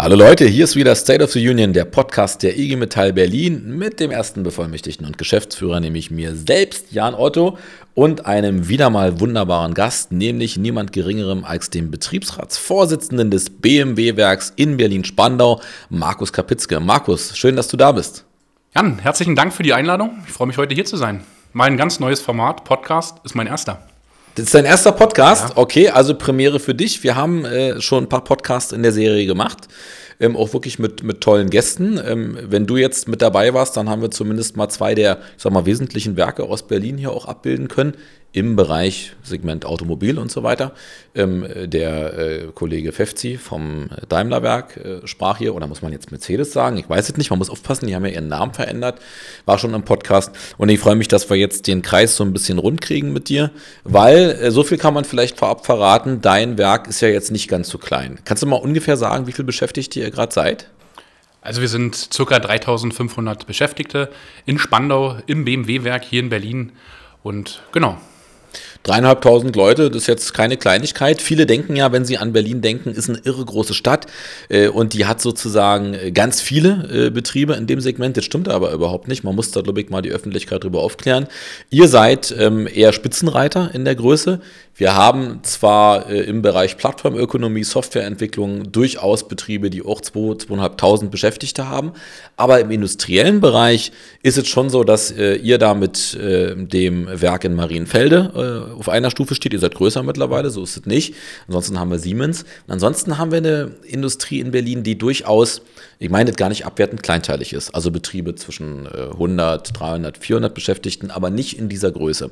[0.00, 3.76] Hallo Leute, hier ist wieder State of the Union, der Podcast der IG Metall Berlin
[3.76, 7.58] mit dem ersten Bevollmächtigten und Geschäftsführer, nämlich mir selbst, Jan Otto,
[7.94, 14.76] und einem wieder mal wunderbaren Gast, nämlich niemand Geringerem als dem Betriebsratsvorsitzenden des BMW-Werks in
[14.76, 15.60] Berlin-Spandau,
[15.90, 16.78] Markus Kapitzke.
[16.78, 18.24] Markus, schön, dass du da bist.
[18.76, 20.22] Jan, herzlichen Dank für die Einladung.
[20.28, 21.24] Ich freue mich heute hier zu sein.
[21.52, 23.87] Mein ganz neues Format, Podcast, ist mein erster.
[24.38, 25.48] Das ist dein erster Podcast?
[25.48, 25.56] Ja.
[25.56, 27.02] Okay, also Premiere für dich.
[27.02, 29.66] Wir haben äh, schon ein paar Podcasts in der Serie gemacht.
[30.20, 32.00] Ähm, auch wirklich mit, mit tollen Gästen.
[32.06, 35.42] Ähm, wenn du jetzt mit dabei warst, dann haben wir zumindest mal zwei der, ich
[35.42, 37.94] sag mal, wesentlichen Werke aus Berlin hier auch abbilden können
[38.32, 40.72] im Bereich Segment Automobil und so weiter.
[41.14, 46.52] Ähm, der äh, Kollege Fefzi vom Daimlerwerk äh, sprach hier, oder muss man jetzt Mercedes
[46.52, 46.76] sagen?
[46.76, 49.00] Ich weiß es nicht, man muss aufpassen, die haben ja ihren Namen verändert,
[49.46, 50.32] war schon im Podcast.
[50.58, 53.28] Und ich freue mich, dass wir jetzt den Kreis so ein bisschen rund kriegen mit
[53.30, 53.50] dir,
[53.84, 57.48] weil äh, so viel kann man vielleicht vorab verraten, dein Werk ist ja jetzt nicht
[57.48, 58.18] ganz so klein.
[58.24, 60.68] Kannst du mal ungefähr sagen, wie viel Beschäftigte ihr gerade seid?
[61.40, 62.38] Also wir sind ca.
[62.38, 64.10] 3500 Beschäftigte
[64.44, 66.72] in Spandau im BMW-Werk hier in Berlin.
[67.22, 67.96] Und genau,
[68.84, 71.20] Dreieinhalbtausend Leute, das ist jetzt keine Kleinigkeit.
[71.20, 74.06] Viele denken ja, wenn sie an Berlin denken, ist eine irre große Stadt
[74.48, 78.16] äh, und die hat sozusagen äh, ganz viele äh, Betriebe in dem Segment.
[78.16, 79.24] Das stimmt aber überhaupt nicht.
[79.24, 81.26] Man muss da, glaube ich, mal die Öffentlichkeit darüber aufklären.
[81.70, 84.40] Ihr seid ähm, eher Spitzenreiter in der Größe.
[84.78, 91.94] Wir haben zwar äh, im Bereich Plattformökonomie, Softwareentwicklung durchaus Betriebe, die auch 2.500 Beschäftigte haben,
[92.36, 93.90] aber im industriellen Bereich
[94.22, 98.78] ist es schon so, dass äh, ihr da mit äh, dem Werk in Marienfelde äh,
[98.78, 99.52] auf einer Stufe steht.
[99.52, 101.16] Ihr seid größer mittlerweile, so ist es nicht.
[101.48, 102.44] Ansonsten haben wir Siemens.
[102.68, 105.60] Und ansonsten haben wir eine Industrie in Berlin, die durchaus,
[105.98, 107.74] ich meine gar nicht abwertend, kleinteilig ist.
[107.74, 112.30] Also Betriebe zwischen 100, 300, 400 Beschäftigten, aber nicht in dieser Größe.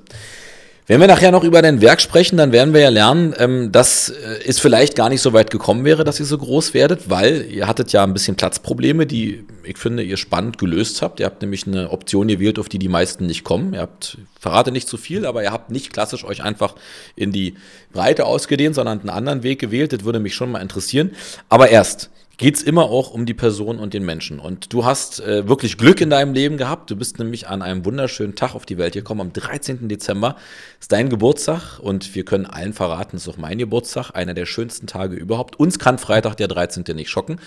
[0.88, 4.08] Wenn wir nachher noch über dein Werk sprechen, dann werden wir ja lernen, ähm, dass
[4.08, 7.44] äh, es vielleicht gar nicht so weit gekommen wäre, dass ihr so groß werdet, weil
[7.50, 11.18] ihr hattet ja ein bisschen Platzprobleme, die ich finde, ihr spannend gelöst habt.
[11.18, 13.74] Ihr habt nämlich eine Option gewählt, auf die die meisten nicht kommen.
[13.74, 16.76] Ihr habt, verrate nicht zu viel, aber ihr habt nicht klassisch euch einfach
[17.16, 17.54] in die
[17.92, 19.92] Breite ausgedehnt, sondern einen anderen Weg gewählt.
[19.92, 21.16] Das würde mich schon mal interessieren.
[21.48, 24.40] Aber erst, geht es immer auch um die Person und den Menschen.
[24.40, 26.90] Und du hast äh, wirklich Glück in deinem Leben gehabt.
[26.90, 29.20] Du bist nämlich an einem wunderschönen Tag auf die Welt gekommen.
[29.22, 29.88] Am 13.
[29.88, 30.36] Dezember
[30.78, 34.46] ist dein Geburtstag und wir können allen verraten, es ist auch mein Geburtstag, einer der
[34.46, 35.58] schönsten Tage überhaupt.
[35.58, 36.84] Uns kann Freitag der 13.
[36.94, 37.40] nicht schocken,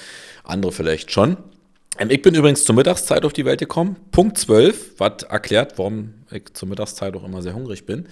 [0.43, 1.37] andere vielleicht schon.
[1.99, 3.97] Ähm, ich bin übrigens zur Mittagszeit auf die Welt gekommen.
[4.11, 8.07] Punkt 12, was erklärt, warum ich zur Mittagszeit auch immer sehr hungrig bin.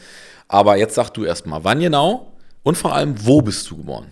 [0.48, 4.12] Aber jetzt sag du erstmal, wann genau und vor allem, wo bist du geboren?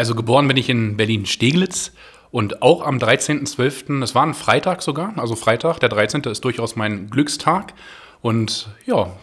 [0.00, 1.92] Also geboren bin ich in Berlin-Steglitz
[2.30, 6.22] und auch am 13.12., das war ein Freitag sogar, also Freitag, der 13.
[6.22, 7.74] ist durchaus mein Glückstag
[8.22, 9.14] und ja,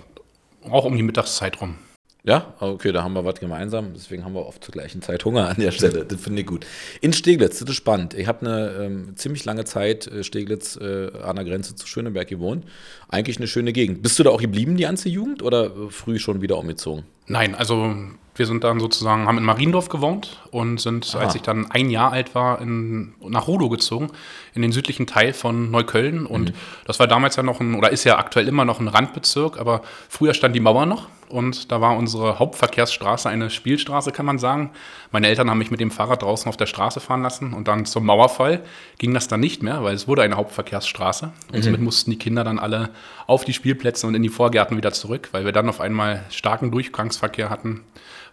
[0.69, 1.77] auch um die Mittagszeit rum.
[2.23, 3.93] Ja, okay, da haben wir was gemeinsam.
[3.95, 6.05] Deswegen haben wir oft zur gleichen Zeit Hunger an der Stelle.
[6.05, 6.67] Das finde ich gut.
[7.01, 8.13] In Steglitz, das ist spannend.
[8.13, 12.27] Ich habe eine ähm, ziemlich lange Zeit äh, Steglitz äh, an der Grenze zu Schöneberg
[12.27, 12.65] gewohnt.
[13.07, 14.03] Eigentlich eine schöne Gegend.
[14.03, 17.03] Bist du da auch geblieben, die ganze Jugend, oder früh schon wieder umgezogen?
[17.27, 17.95] Nein, also
[18.40, 21.24] wir sind dann sozusagen, haben in Mariendorf gewohnt und sind, Aha.
[21.24, 24.09] als ich dann ein Jahr alt war, in, nach Rudow gezogen,
[24.53, 26.25] in den südlichen Teil von Neukölln.
[26.25, 26.56] Und mhm.
[26.86, 29.81] das war damals ja noch ein, oder ist ja aktuell immer noch ein Randbezirk, aber
[30.09, 34.71] früher stand die Mauer noch und da war unsere Hauptverkehrsstraße eine Spielstraße, kann man sagen.
[35.11, 37.85] Meine Eltern haben mich mit dem Fahrrad draußen auf der Straße fahren lassen und dann
[37.85, 38.63] zum Mauerfall
[38.97, 41.31] ging das dann nicht mehr, weil es wurde eine Hauptverkehrsstraße.
[41.51, 41.63] Und mhm.
[41.63, 42.89] somit mussten die Kinder dann alle
[43.25, 46.71] auf die Spielplätze und in die Vorgärten wieder zurück, weil wir dann auf einmal starken
[46.71, 47.81] Durchgangsverkehr hatten,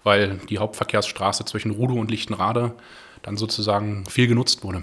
[0.02, 2.72] weil die Hauptverkehrsstraße zwischen Rudow und Lichtenrade
[3.22, 4.82] dann sozusagen viel genutzt wurde.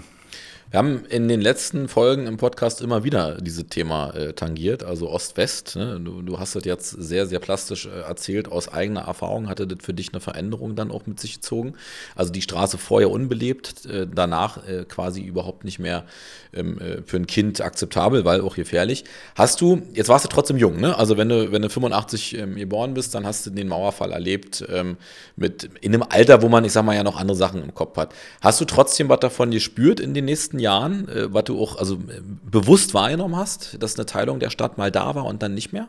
[0.72, 5.10] Wir haben in den letzten Folgen im Podcast immer wieder dieses Thema äh, tangiert, also
[5.10, 5.76] Ost-West.
[5.76, 6.00] Ne?
[6.02, 8.50] Du, du, hast das jetzt sehr, sehr plastisch äh, erzählt.
[8.50, 11.74] Aus eigener Erfahrung hatte das für dich eine Veränderung dann auch mit sich gezogen.
[12.16, 16.06] Also die Straße vorher unbelebt, äh, danach äh, quasi überhaupt nicht mehr
[16.54, 19.04] ähm, äh, für ein Kind akzeptabel, weil auch gefährlich.
[19.34, 20.96] Hast du, jetzt warst du trotzdem jung, ne?
[20.96, 24.64] Also wenn du, wenn du 85 ähm, geboren bist, dann hast du den Mauerfall erlebt
[24.70, 24.96] ähm,
[25.36, 27.98] mit in einem Alter, wo man, ich sag mal, ja noch andere Sachen im Kopf
[27.98, 28.14] hat.
[28.40, 31.96] Hast du trotzdem was davon gespürt in den nächsten Jahren, äh, was du auch also
[31.96, 32.20] äh,
[32.50, 35.88] bewusst wahrgenommen hast, dass eine Teilung der Stadt mal da war und dann nicht mehr?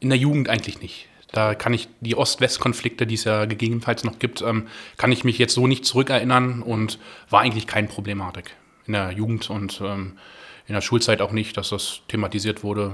[0.00, 1.08] In der Jugend eigentlich nicht.
[1.32, 4.68] Da kann ich die Ost-West-Konflikte, die es ja gegebenenfalls noch gibt, ähm,
[4.98, 6.98] kann ich mich jetzt so nicht zurückerinnern und
[7.30, 8.54] war eigentlich keine Problematik.
[8.86, 10.18] In der Jugend und ähm,
[10.66, 12.92] in der Schulzeit auch nicht, dass das thematisiert wurde.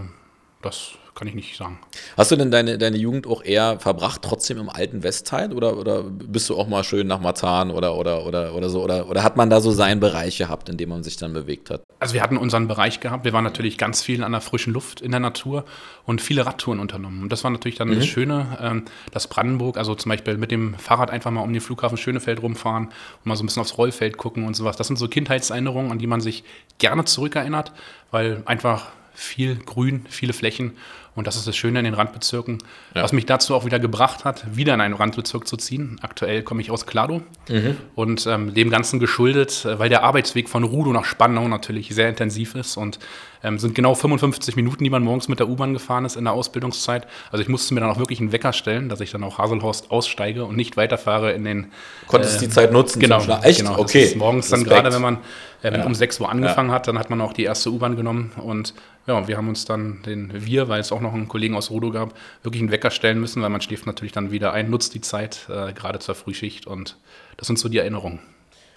[0.62, 1.78] Das kann ich nicht sagen.
[2.16, 5.52] Hast du denn deine, deine Jugend auch eher verbracht, trotzdem im alten Westteil?
[5.52, 8.82] Oder, oder bist du auch mal schön nach Marzahn oder, oder, oder, oder so?
[8.82, 11.70] Oder, oder hat man da so seinen Bereich gehabt, in dem man sich dann bewegt
[11.70, 11.82] hat?
[11.98, 13.24] Also wir hatten unseren Bereich gehabt.
[13.24, 15.64] Wir waren natürlich ganz viel an der frischen Luft in der Natur
[16.06, 17.22] und viele Radtouren unternommen.
[17.22, 17.96] Und das war natürlich dann mhm.
[17.96, 21.60] das Schöne, ähm, dass Brandenburg, also zum Beispiel mit dem Fahrrad einfach mal um den
[21.60, 24.76] Flughafen Schönefeld rumfahren und mal so ein bisschen aufs Rollfeld gucken und sowas.
[24.76, 26.44] Das sind so Kindheitserinnerungen, an die man sich
[26.78, 27.72] gerne zurückerinnert,
[28.10, 28.86] weil einfach
[29.20, 30.76] viel Grün, viele Flächen
[31.20, 32.56] und das ist das Schöne in den Randbezirken.
[32.94, 33.02] Ja.
[33.02, 35.98] Was mich dazu auch wieder gebracht hat, wieder in einen Randbezirk zu ziehen.
[36.00, 37.76] Aktuell komme ich aus Klado mhm.
[37.94, 42.08] und ähm, dem Ganzen geschuldet, äh, weil der Arbeitsweg von Rudo nach Spandau natürlich sehr
[42.08, 42.98] intensiv ist und
[43.42, 46.32] ähm, sind genau 55 Minuten, die man morgens mit der U-Bahn gefahren ist in der
[46.32, 47.06] Ausbildungszeit.
[47.30, 49.90] Also ich musste mir dann auch wirklich einen Wecker stellen, dass ich dann auch Haselhorst
[49.90, 51.66] aussteige und nicht weiterfahre in den.
[52.06, 52.98] Konntest äh, die Zeit nutzen?
[52.98, 53.58] Genau, Echt?
[53.58, 54.14] Genau, okay.
[54.16, 55.18] morgens dann gerade, wenn man
[55.62, 55.84] äh, ja.
[55.84, 56.76] um 6 Uhr angefangen ja.
[56.76, 58.74] hat, dann hat man auch die erste U-Bahn genommen und
[59.06, 61.90] ja, wir haben uns dann den wir, weil es auch noch einen Kollegen aus Rodo
[61.90, 65.00] gab, wirklich einen Wecker stellen müssen, weil man schläft natürlich dann wieder ein, nutzt die
[65.00, 66.96] Zeit äh, gerade zur Frühschicht und
[67.36, 68.20] das sind so die Erinnerungen.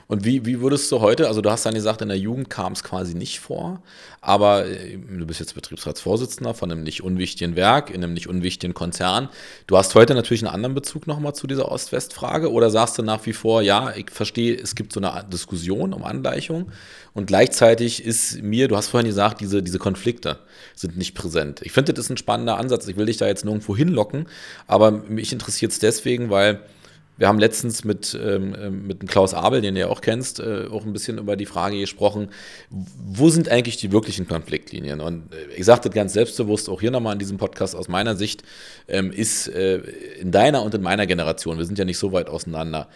[0.08, 2.74] Und wie, wie würdest du heute, also du hast dann gesagt, in der Jugend kam
[2.74, 3.82] es quasi nicht vor,
[4.22, 8.74] aber äh, du bist jetzt Betriebsratsvorsitzender von einem nicht unwichtigen Werk, in einem nicht unwichtigen
[8.74, 9.30] Konzern.
[9.68, 13.26] Du hast heute natürlich einen anderen Bezug nochmal zu dieser Ost-West-Frage oder sagst du nach
[13.26, 16.72] wie vor, ja, ich verstehe, es gibt so eine Diskussion um Angleichung
[17.14, 20.40] und gleichzeitig ist mir, du hast vorhin gesagt, diese, diese Konflikte
[20.76, 21.62] sind nicht präsent.
[21.64, 22.88] Ich finde, das ist ein spannender Ansatz.
[22.88, 24.28] Ich will dich da jetzt nirgendwo hinlocken,
[24.68, 26.62] aber mich interessiert es deswegen, weil
[27.18, 30.66] wir haben letztens mit, ähm, ähm, mit Klaus Abel, den du ja auch kennst, äh,
[30.72, 32.30] auch ein bisschen über die Frage gesprochen,
[32.70, 35.00] wo sind eigentlich die wirklichen Konfliktlinien?
[35.00, 38.44] Und äh, ich sagte ganz selbstbewusst, auch hier nochmal in diesem Podcast aus meiner Sicht,
[38.88, 39.78] ähm, ist äh,
[40.20, 42.90] in deiner und in meiner Generation, wir sind ja nicht so weit auseinander,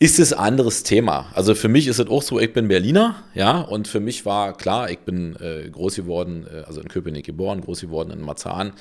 [0.00, 1.26] ist es ein anderes Thema.
[1.34, 4.56] Also für mich ist es auch so, ich bin Berliner, ja, und für mich war
[4.56, 8.72] klar, ich bin äh, groß geworden, äh, also in Köpenick geboren, groß geworden in Marzahn,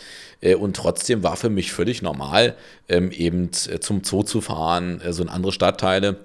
[0.41, 2.55] äh, und trotzdem war für mich völlig normal,
[2.87, 6.17] ähm, eben äh, zum Zoo zu fahren, äh, so in andere Stadtteile.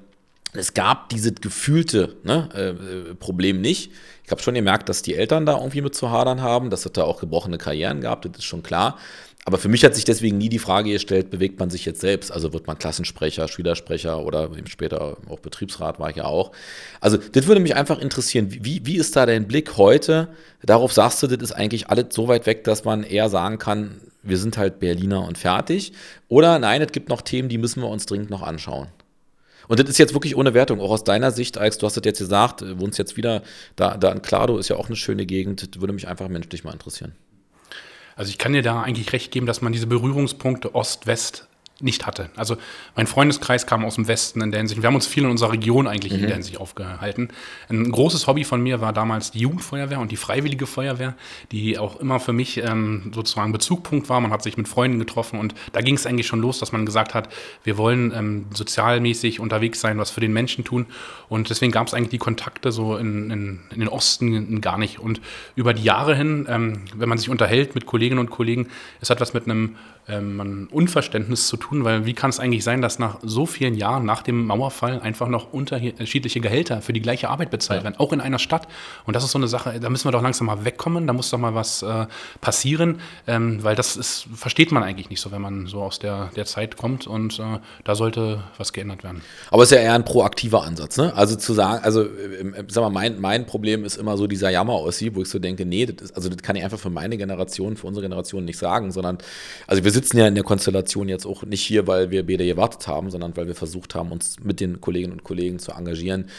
[0.55, 3.91] Es gab dieses gefühlte ne, äh, Problem nicht.
[4.25, 6.93] Ich habe schon gemerkt, dass die Eltern da irgendwie mit zu hadern haben, dass es
[6.93, 8.99] da auch gebrochene Karrieren gab, das ist schon klar.
[9.45, 12.31] Aber für mich hat sich deswegen nie die Frage gestellt, bewegt man sich jetzt selbst?
[12.31, 16.53] Also wird man Klassensprecher, Schülersprecher oder eben später auch Betriebsrat war ich ja auch.
[17.01, 18.47] Also das würde mich einfach interessieren.
[18.51, 20.29] Wie, wie ist da dein Blick heute?
[20.63, 24.01] Darauf sagst du, das ist eigentlich alles so weit weg, dass man eher sagen kann,
[24.23, 25.93] wir sind halt Berliner und fertig.
[26.29, 28.89] Oder nein, es gibt noch Themen, die müssen wir uns dringend noch anschauen.
[29.67, 32.05] Und das ist jetzt wirklich ohne Wertung, auch aus deiner Sicht, Alex, du hast das
[32.05, 33.43] jetzt gesagt, wohnst jetzt wieder
[33.75, 35.75] da, da in Klado, ist ja auch eine schöne Gegend.
[35.75, 37.13] Das würde mich einfach menschlich mal interessieren.
[38.17, 41.47] Also ich kann dir da eigentlich recht geben, dass man diese Berührungspunkte Ost-West
[41.83, 42.31] nicht hatte.
[42.37, 42.57] Also
[42.97, 44.83] mein Freundeskreis kam aus dem Westen in der Hinsicht.
[44.83, 46.21] Wir haben uns viel in unserer Region eigentlich mhm.
[46.21, 47.29] in der Hinsicht aufgehalten.
[47.69, 51.15] Ein großes Hobby von mir war damals die Jugendfeuerwehr und die Freiwillige Feuerwehr,
[51.51, 54.21] die auch immer für mich ähm, sozusagen Bezugpunkt war.
[54.21, 56.87] Man hat sich mit Freunden getroffen und da ging es eigentlich schon los, dass man
[56.87, 57.29] gesagt hat,
[57.65, 60.87] wir wollen ähm, sozialmäßig unterwegs sein, was für den Menschen tun.
[61.29, 64.99] Und deswegen gab es eigentlich die Kontakte so in, in, in, den Osten gar nicht.
[64.99, 65.21] Und
[65.57, 68.69] über die Jahre hin, ähm, wenn man sich unterhält mit Kolleginnen und Kollegen,
[69.01, 69.77] es hat was mit einem
[70.09, 73.75] ähm, ein Unverständnis zu tun, weil wie kann es eigentlich sein, dass nach so vielen
[73.75, 77.85] Jahren nach dem Mauerfall einfach noch unterschiedliche Gehälter für die gleiche Arbeit bezahlt ja.
[77.85, 78.67] werden, auch in einer Stadt.
[79.07, 81.31] Und das ist so eine Sache, da müssen wir doch langsam mal wegkommen, da muss
[81.31, 82.07] doch mal was äh,
[82.41, 86.31] passieren, ähm, weil das ist, versteht man eigentlich nicht so, wenn man so aus der,
[86.35, 89.23] der Zeit kommt und äh, da sollte was geändert werden.
[89.51, 91.15] Aber es ist ja eher ein proaktiver Ansatz, ne?
[91.15, 95.15] Also zu sagen, also äh, sag mal, mein, mein Problem ist immer so dieser Jammer-Ossi,
[95.15, 97.77] wo ich so denke, nee, das ist, also das kann ich einfach für meine Generation,
[97.77, 99.19] für unsere Generation nicht sagen, sondern,
[99.67, 102.47] also wir wir sitzen ja in der Konstellation jetzt auch nicht hier, weil wir beide
[102.47, 106.31] gewartet haben, sondern weil wir versucht haben, uns mit den Kolleginnen und Kollegen zu engagieren.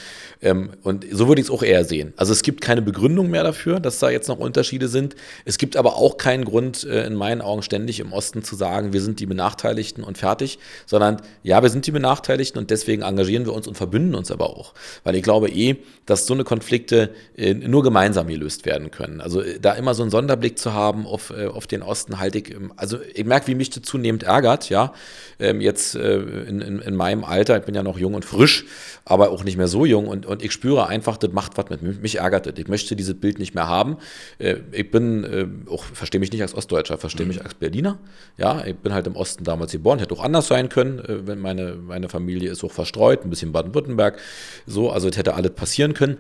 [0.42, 2.14] Ähm, und so würde ich es auch eher sehen.
[2.18, 5.16] Also es gibt keine Begründung mehr dafür, dass da jetzt noch Unterschiede sind.
[5.46, 8.92] Es gibt aber auch keinen Grund, äh, in meinen Augen ständig im Osten zu sagen,
[8.92, 13.46] wir sind die Benachteiligten und fertig, sondern ja, wir sind die Benachteiligten und deswegen engagieren
[13.46, 14.74] wir uns und verbünden uns aber auch.
[15.04, 15.76] Weil ich glaube eh,
[16.08, 19.22] dass so eine Konflikte äh, nur gemeinsam gelöst werden können.
[19.22, 22.56] Also äh, da immer so einen Sonderblick zu haben auf, auf den Osten halte ich,
[22.78, 24.94] also ich merke, merke, wie mich das zunehmend ärgert, ja.
[25.40, 28.66] Ähm, jetzt äh, in, in, in, meinem Alter, ich bin ja noch jung und frisch,
[29.04, 31.82] aber auch nicht mehr so jung und, und ich spüre einfach, das macht was mit
[31.82, 31.94] mir.
[31.94, 32.54] Mich ärgert das.
[32.58, 33.98] Ich möchte dieses Bild nicht mehr haben.
[34.38, 37.46] Äh, ich bin äh, auch, verstehe mich nicht als Ostdeutscher, verstehe mich mhm.
[37.46, 37.98] als Berliner.
[38.38, 41.40] Ja, ich bin halt im Osten damals geboren, hätte auch anders sein können, äh, wenn
[41.40, 44.20] meine, meine Familie ist auch verstreut, ein bisschen Baden-Württemberg,
[44.68, 46.18] so, also es hätte alles passieren können.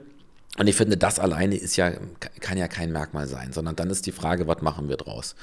[0.59, 1.91] Und ich finde, das alleine ist ja,
[2.39, 5.35] kann ja kein Merkmal sein, sondern dann ist die Frage, was machen wir draus?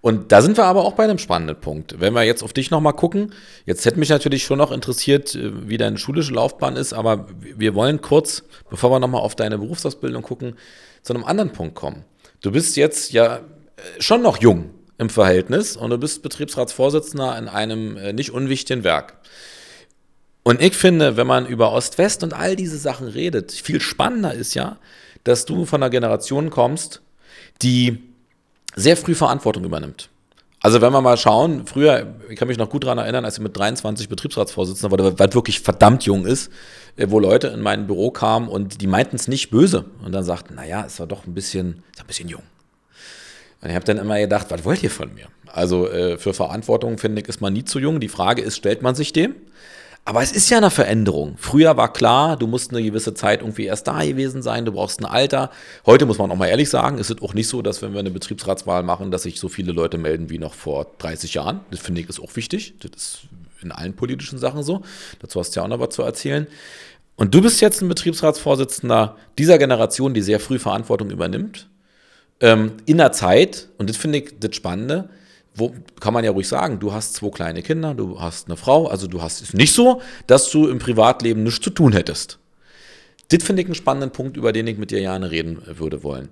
[0.00, 2.00] Und da sind wir aber auch bei einem spannenden Punkt.
[2.00, 3.32] Wenn wir jetzt auf dich nochmal gucken,
[3.64, 7.74] jetzt hätte mich natürlich schon noch interessiert, äh, wie deine schulische Laufbahn ist, aber wir
[7.76, 10.56] wollen kurz, bevor wir nochmal auf deine Berufsausbildung gucken,
[11.02, 12.04] zu einem anderen Punkt kommen.
[12.40, 13.40] Du bist jetzt ja
[14.00, 19.14] schon noch jung im Verhältnis und du bist Betriebsratsvorsitzender in einem äh, nicht unwichtigen Werk.
[20.46, 24.54] Und ich finde, wenn man über Ost-West und all diese Sachen redet, viel spannender ist
[24.54, 24.76] ja,
[25.24, 27.02] dass du von einer Generation kommst,
[27.62, 27.98] die
[28.76, 30.08] sehr früh Verantwortung übernimmt.
[30.60, 33.42] Also wenn wir mal schauen, früher, ich kann mich noch gut daran erinnern, als ich
[33.42, 36.52] mit 23 Betriebsratsvorsitzender war, was wirklich verdammt jung ist,
[36.94, 40.22] äh, wo Leute in mein Büro kamen und die meinten es nicht böse und dann
[40.22, 42.44] sagten, naja, es war doch ein bisschen, ist ein bisschen jung.
[43.62, 45.26] Und ich habe dann immer gedacht, was wollt ihr von mir?
[45.46, 47.98] Also äh, für Verantwortung, finde ich, ist man nie zu jung.
[47.98, 49.34] Die Frage ist, stellt man sich dem?
[50.06, 51.34] Aber es ist ja eine Veränderung.
[51.36, 55.00] Früher war klar, du musst eine gewisse Zeit irgendwie erst da gewesen sein, du brauchst
[55.00, 55.50] ein Alter.
[55.84, 57.98] Heute muss man auch mal ehrlich sagen, ist es auch nicht so, dass wenn wir
[57.98, 61.58] eine Betriebsratswahl machen, dass sich so viele Leute melden wie noch vor 30 Jahren.
[61.72, 62.74] Das finde ich ist auch wichtig.
[62.78, 63.18] Das ist
[63.62, 64.82] in allen politischen Sachen so.
[65.18, 66.46] Dazu hast du ja auch noch was zu erzählen.
[67.16, 71.68] Und du bist jetzt ein Betriebsratsvorsitzender dieser Generation, die sehr früh Verantwortung übernimmt.
[72.38, 75.08] Ähm, in der Zeit, und das finde ich das Spannende,
[75.56, 78.86] wo kann man ja ruhig sagen, du hast zwei kleine Kinder, du hast eine Frau,
[78.86, 82.38] also du hast es nicht so, dass du im Privatleben nichts zu tun hättest.
[83.30, 86.28] Das finde ich einen spannenden Punkt, über den ich mit dir gerne reden würde wollen.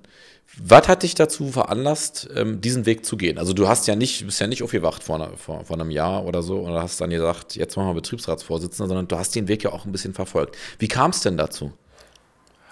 [0.57, 3.39] Was hat dich dazu veranlasst, ähm, diesen Weg zu gehen?
[3.39, 6.43] Also du hast ja nicht, bist ja nicht aufgewacht vor, vor, vor einem Jahr oder
[6.43, 9.73] so und hast dann gesagt, jetzt machen wir Betriebsratsvorsitzender, sondern du hast den Weg ja
[9.73, 10.57] auch ein bisschen verfolgt.
[10.79, 11.73] Wie kam es denn dazu?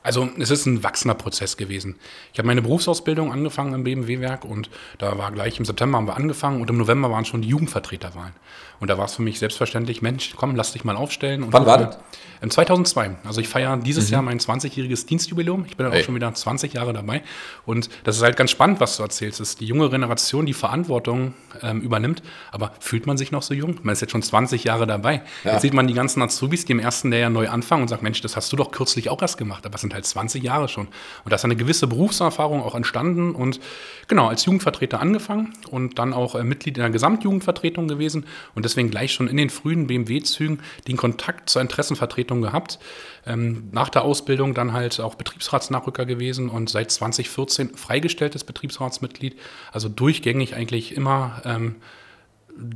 [0.02, 1.96] Also es ist ein wachsender Prozess gewesen.
[2.32, 6.16] Ich habe meine Berufsausbildung angefangen im BMW-Werk und da war gleich im September haben wir
[6.16, 8.34] angefangen und im November waren schon die Jugendvertreterwahlen.
[8.82, 11.46] Und da war es für mich selbstverständlich, Mensch, komm, lass dich mal aufstellen.
[11.50, 11.98] Wann war das?
[12.40, 13.12] Im 2002.
[13.22, 14.12] Also ich feiere dieses mhm.
[14.12, 15.64] Jahr mein 20-jähriges Dienstjubiläum.
[15.68, 17.22] Ich bin dann auch schon wieder 20 Jahre dabei.
[17.64, 19.38] Und das ist halt ganz spannend, was du erzählst.
[19.38, 22.24] Das ist die junge Generation, die Verantwortung ähm, übernimmt.
[22.50, 23.78] Aber fühlt man sich noch so jung?
[23.84, 25.22] Man ist jetzt schon 20 Jahre dabei.
[25.44, 25.52] Ja.
[25.52, 28.20] Jetzt sieht man die ganzen Azubis, die im ersten Jahr neu anfangen und sagt, Mensch,
[28.20, 29.64] das hast du doch kürzlich auch erst gemacht.
[29.64, 30.88] Aber es sind halt 20 Jahre schon.
[31.24, 33.34] Und da ist eine gewisse Berufserfahrung auch entstanden.
[33.34, 33.60] Und
[34.08, 38.26] genau, als Jugendvertreter angefangen und dann auch äh, Mitglied in der Gesamtjugendvertretung gewesen.
[38.54, 42.78] Und deswegen gleich schon in den frühen BMW-Zügen den Kontakt zur Interessenvertretung gehabt.
[43.26, 49.38] Ähm, nach der Ausbildung dann halt auch Betriebsratsnachrücker gewesen und seit 2014 freigestelltes Betriebsratsmitglied.
[49.72, 51.76] Also durchgängig eigentlich immer ähm,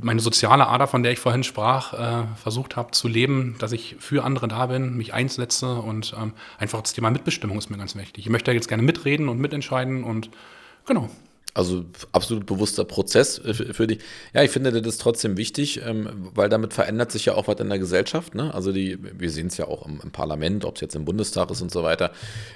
[0.01, 3.95] meine soziale Ader, von der ich vorhin sprach, äh, versucht habe zu leben, dass ich
[3.99, 7.95] für andere da bin, mich einsetze und ähm, einfach das Thema Mitbestimmung ist mir ganz
[7.95, 8.25] wichtig.
[8.25, 10.29] Ich möchte jetzt gerne mitreden und mitentscheiden und
[10.85, 11.09] genau.
[11.57, 13.97] Also absolut bewusster Prozess für dich.
[14.31, 17.59] Ja, ich finde das ist trotzdem wichtig, ähm, weil damit verändert sich ja auch was
[17.59, 18.35] in der Gesellschaft.
[18.35, 18.53] Ne?
[18.53, 21.49] Also die, wir sehen es ja auch im, im Parlament, ob es jetzt im Bundestag
[21.49, 22.11] ist und so weiter.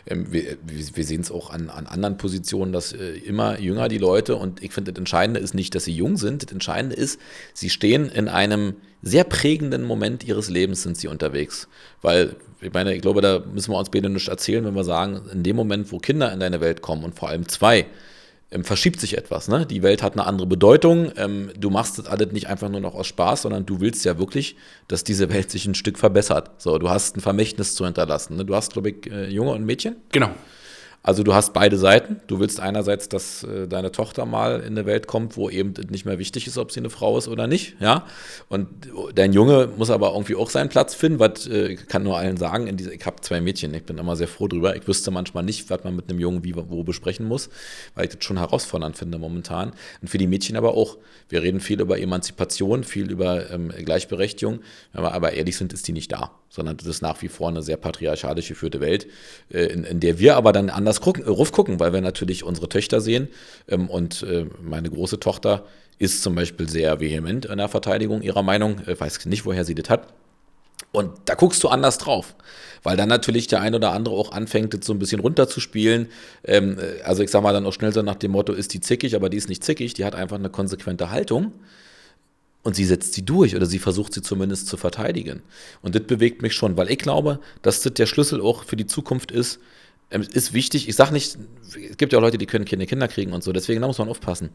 [0.06, 3.98] Ähm, wir, wir sehen es auch an, an anderen Positionen, dass äh, immer jünger die
[3.98, 6.44] Leute und ich finde, das Entscheidende ist nicht, dass sie jung sind.
[6.44, 7.20] Das Entscheidende ist,
[7.56, 11.68] sie stehen in einem sehr prägenden Moment ihres Lebens sind sie unterwegs.
[12.04, 15.22] Weil, ich meine, ich glaube, da müssen wir uns beide nicht erzählen, wenn wir sagen,
[15.34, 17.88] in dem Moment, wo Kinder in deine Welt kommen und vor allem zwei,
[18.52, 19.48] ähm, verschiebt sich etwas.
[19.48, 19.66] Ne?
[19.66, 21.12] Die Welt hat eine andere Bedeutung.
[21.16, 24.20] Ähm, du machst das alles nicht einfach nur noch aus Spaß, sondern du willst ja
[24.20, 26.52] wirklich, dass diese Welt sich ein Stück verbessert.
[26.58, 28.36] So, du hast ein Vermächtnis zu hinterlassen.
[28.36, 28.46] Ne?
[28.46, 29.96] Du hast, glaube ich, äh, Junge und Mädchen.
[30.12, 30.32] Genau.
[31.04, 32.22] Also du hast beide Seiten.
[32.28, 36.06] Du willst einerseits, dass äh, deine Tochter mal in eine Welt kommt, wo eben nicht
[36.06, 38.06] mehr wichtig ist, ob sie eine Frau ist oder nicht, ja.
[38.50, 38.68] Und
[39.16, 41.20] dein Junge muss aber irgendwie auch seinen Platz finden.
[41.20, 42.78] Was äh, kann nur allen sagen?
[42.78, 43.74] Diese, ich habe zwei Mädchen.
[43.74, 44.76] Ich bin immer sehr froh drüber.
[44.76, 47.50] Ich wüsste manchmal nicht, was man mit einem Jungen wie wo besprechen muss,
[47.96, 49.72] weil ich das schon herausfordernd finde momentan.
[50.02, 50.98] Und für die Mädchen aber auch.
[51.30, 54.60] Wir reden viel über Emanzipation, viel über ähm, Gleichberechtigung.
[54.92, 57.48] Wenn wir aber ehrlich sind, ist die nicht da, sondern das ist nach wie vor
[57.48, 59.08] eine sehr patriarchalisch geführte Welt,
[59.50, 62.44] äh, in, in der wir aber dann anders anders gucken, Ruf gucken, weil wir natürlich
[62.44, 63.30] unsere Töchter sehen.
[63.68, 65.66] Ähm, und äh, meine große Tochter
[65.98, 68.82] ist zum Beispiel sehr vehement in der Verteidigung ihrer Meinung.
[68.88, 70.08] Ich weiß nicht, woher sie das hat.
[70.92, 72.36] Und da guckst du anders drauf,
[72.84, 76.08] weil dann natürlich der ein oder andere auch anfängt, das so ein bisschen runterzuspielen.
[76.44, 78.82] Ähm, äh, also ich sag mal dann auch schnell so nach dem Motto, ist die
[78.82, 81.54] zickig, aber die ist nicht zickig, die hat einfach eine konsequente Haltung
[82.64, 85.44] und sie setzt sie durch oder sie versucht sie zumindest zu verteidigen.
[85.82, 88.86] Und das bewegt mich schon, weil ich glaube, dass das der Schlüssel auch für die
[88.86, 89.60] Zukunft ist,
[90.12, 90.88] ist wichtig.
[90.90, 91.38] Ich sage nicht,
[91.90, 93.98] es gibt ja auch Leute, die können keine Kinder kriegen und so, deswegen da muss
[93.98, 94.50] man aufpassen.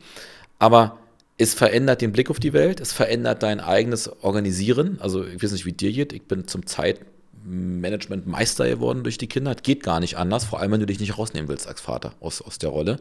[0.59, 0.99] Aber
[1.39, 4.99] es verändert den Blick auf die Welt, es verändert dein eigenes Organisieren.
[5.01, 6.13] Also ich weiß nicht, wie dir geht.
[6.13, 9.55] Ich bin zum Zeitmanagement Meister geworden durch die Kinder.
[9.55, 12.15] Das geht gar nicht anders, vor allem wenn du dich nicht rausnehmen willst als Vater
[12.21, 12.99] aus, aus der Rolle.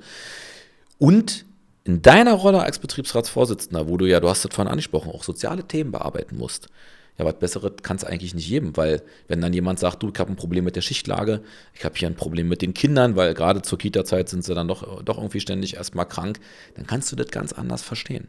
[0.98, 1.46] Und
[1.86, 5.64] in deiner Rolle als Betriebsratsvorsitzender, wo du ja, du hast es vorhin angesprochen, auch soziale
[5.64, 6.68] Themen bearbeiten musst,
[7.18, 10.20] ja, was Besseres kann es eigentlich nicht geben, weil wenn dann jemand sagt, du, ich
[10.20, 11.42] habe ein Problem mit der Schichtlage,
[11.74, 14.68] ich habe hier ein Problem mit den Kindern, weil gerade zur Kita-Zeit sind sie dann
[14.68, 16.40] doch, doch irgendwie ständig erstmal krank,
[16.76, 18.28] dann kannst du das ganz anders verstehen.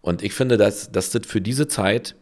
[0.00, 2.14] Und ich finde, dass, dass das für diese Zeit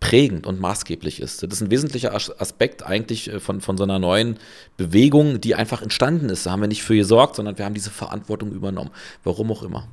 [0.00, 1.42] prägend und maßgeblich ist.
[1.42, 4.38] Das ist ein wesentlicher Aspekt eigentlich äh, von, von so einer neuen
[4.76, 6.46] Bewegung, die einfach entstanden ist.
[6.46, 8.90] Da haben wir nicht für gesorgt, sondern wir haben diese Verantwortung übernommen.
[9.24, 9.88] Warum auch immer.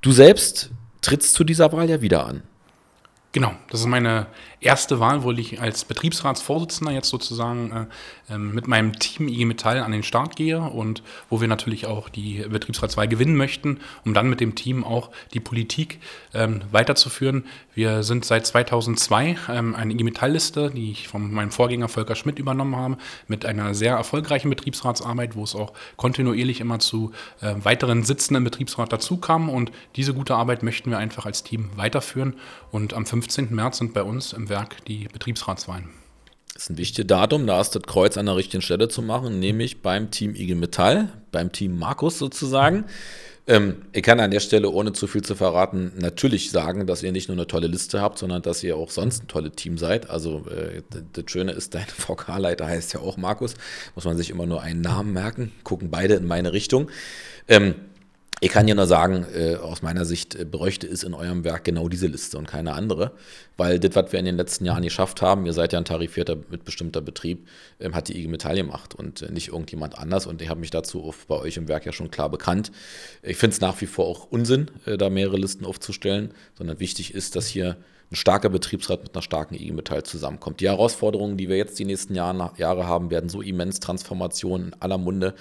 [0.00, 2.42] Du selbst trittst zu dieser Wahl ja wieder an.
[3.38, 4.26] Genau, das ist meine
[4.60, 9.78] erste Wahl, wo ich als Betriebsratsvorsitzender jetzt sozusagen äh, ähm, mit meinem Team IG Metall
[9.78, 14.28] an den Start gehe und wo wir natürlich auch die Betriebsratswahl gewinnen möchten, um dann
[14.28, 16.00] mit dem Team auch die Politik
[16.34, 17.44] ähm, weiterzuführen.
[17.74, 22.40] Wir sind seit 2002 ähm, eine IG Metall-Liste, die ich von meinem Vorgänger Volker Schmidt
[22.40, 28.02] übernommen habe, mit einer sehr erfolgreichen Betriebsratsarbeit, wo es auch kontinuierlich immer zu äh, weiteren
[28.02, 32.34] Sitzen im Betriebsrat dazu kam und diese gute Arbeit möchten wir einfach als Team weiterführen
[32.72, 33.54] und am 15.
[33.54, 35.90] März sind bei uns im Werk die Betriebsratswahlen.
[36.54, 39.38] Das ist ein wichtiges Datum, da ist das Kreuz an der richtigen Stelle zu machen,
[39.38, 42.86] nämlich beim Team IG Metall, beim Team Markus sozusagen.
[43.46, 47.12] Ähm, ich kann an der Stelle, ohne zu viel zu verraten, natürlich sagen, dass ihr
[47.12, 50.08] nicht nur eine tolle Liste habt, sondern dass ihr auch sonst ein tolles Team seid.
[50.08, 50.82] Also äh,
[51.12, 53.54] das Schöne ist, dein VK-Leiter heißt ja auch Markus.
[53.94, 55.52] Muss man sich immer nur einen Namen merken.
[55.64, 56.90] Gucken beide in meine Richtung.
[57.46, 57.74] Ähm,
[58.40, 61.64] ich kann ja nur sagen, äh, aus meiner Sicht äh, bräuchte es in eurem Werk
[61.64, 63.12] genau diese Liste und keine andere,
[63.56, 66.36] weil das, was wir in den letzten Jahren geschafft haben, ihr seid ja ein tarifierter,
[66.48, 67.48] mitbestimmter Betrieb,
[67.80, 70.70] ähm, hat die IG Metall gemacht und äh, nicht irgendjemand anders und ich habe mich
[70.70, 72.70] dazu auf, bei euch im Werk ja schon klar bekannt.
[73.22, 77.14] Ich finde es nach wie vor auch Unsinn, äh, da mehrere Listen aufzustellen, sondern wichtig
[77.14, 77.76] ist, dass hier
[78.10, 80.60] ein starker Betriebsrat mit einer starken IG Metall zusammenkommt.
[80.60, 84.80] Die Herausforderungen, die wir jetzt die nächsten Jahre, Jahre haben, werden so immens, Transformationen in
[84.80, 85.34] aller Munde,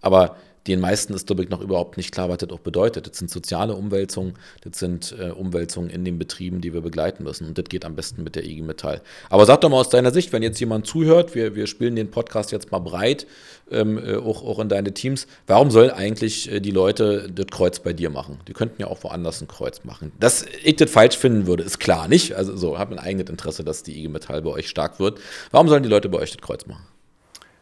[0.00, 3.08] aber den meisten ist, ich, noch überhaupt nicht klar, was das auch bedeutet.
[3.08, 7.48] Das sind soziale Umwälzungen, das sind äh, Umwälzungen in den Betrieben, die wir begleiten müssen.
[7.48, 9.02] Und das geht am besten mit der IG Metall.
[9.28, 12.10] Aber sag doch mal aus deiner Sicht, wenn jetzt jemand zuhört, wir, wir spielen den
[12.10, 13.26] Podcast jetzt mal breit,
[13.70, 17.80] ähm, äh, auch, auch in deine Teams, warum sollen eigentlich äh, die Leute das Kreuz
[17.80, 18.38] bei dir machen?
[18.46, 20.12] Die könnten ja auch woanders ein Kreuz machen.
[20.20, 22.34] Dass ich das falsch finden würde, ist klar nicht.
[22.34, 25.18] Also so, habe ein eigenes Interesse, dass die IG Metall bei euch stark wird.
[25.50, 26.84] Warum sollen die Leute bei euch das Kreuz machen?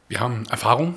[0.09, 0.95] Wir haben Erfahrung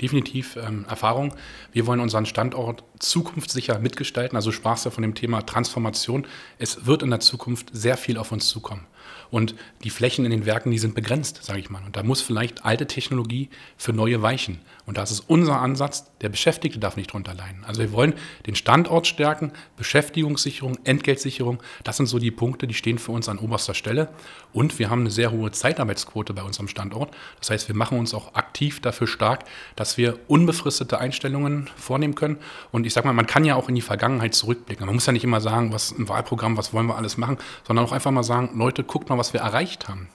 [0.00, 1.34] definitiv ähm, Erfahrung.
[1.72, 4.36] Wir wollen unseren Standort zukunftssicher mitgestalten.
[4.36, 6.26] Also sprachst ja von dem Thema Transformation.
[6.58, 8.86] Es wird in der Zukunft sehr viel auf uns zukommen.
[9.30, 9.54] Und
[9.84, 11.82] die Flächen in den Werken, die sind begrenzt, sage ich mal.
[11.84, 14.60] Und da muss vielleicht alte Technologie für neue weichen.
[14.86, 17.64] Und das ist unser Ansatz, der Beschäftigte darf nicht drunter leiden.
[17.64, 18.14] Also wir wollen
[18.46, 23.38] den Standort stärken, Beschäftigungssicherung, Entgeltsicherung, das sind so die Punkte, die stehen für uns an
[23.38, 24.08] oberster Stelle.
[24.52, 27.14] Und wir haben eine sehr hohe Zeitarbeitsquote bei unserem Standort.
[27.38, 29.44] Das heißt, wir machen uns auch aktiv dafür stark,
[29.76, 32.38] dass wir unbefristete Einstellungen vornehmen können.
[32.72, 34.86] Und ich sage mal, man kann ja auch in die Vergangenheit zurückblicken.
[34.86, 37.84] Man muss ja nicht immer sagen, was im Wahlprogramm, was wollen wir alles machen, sondern
[37.84, 40.08] auch einfach mal sagen, Leute, guckt mal, was wir erreicht haben.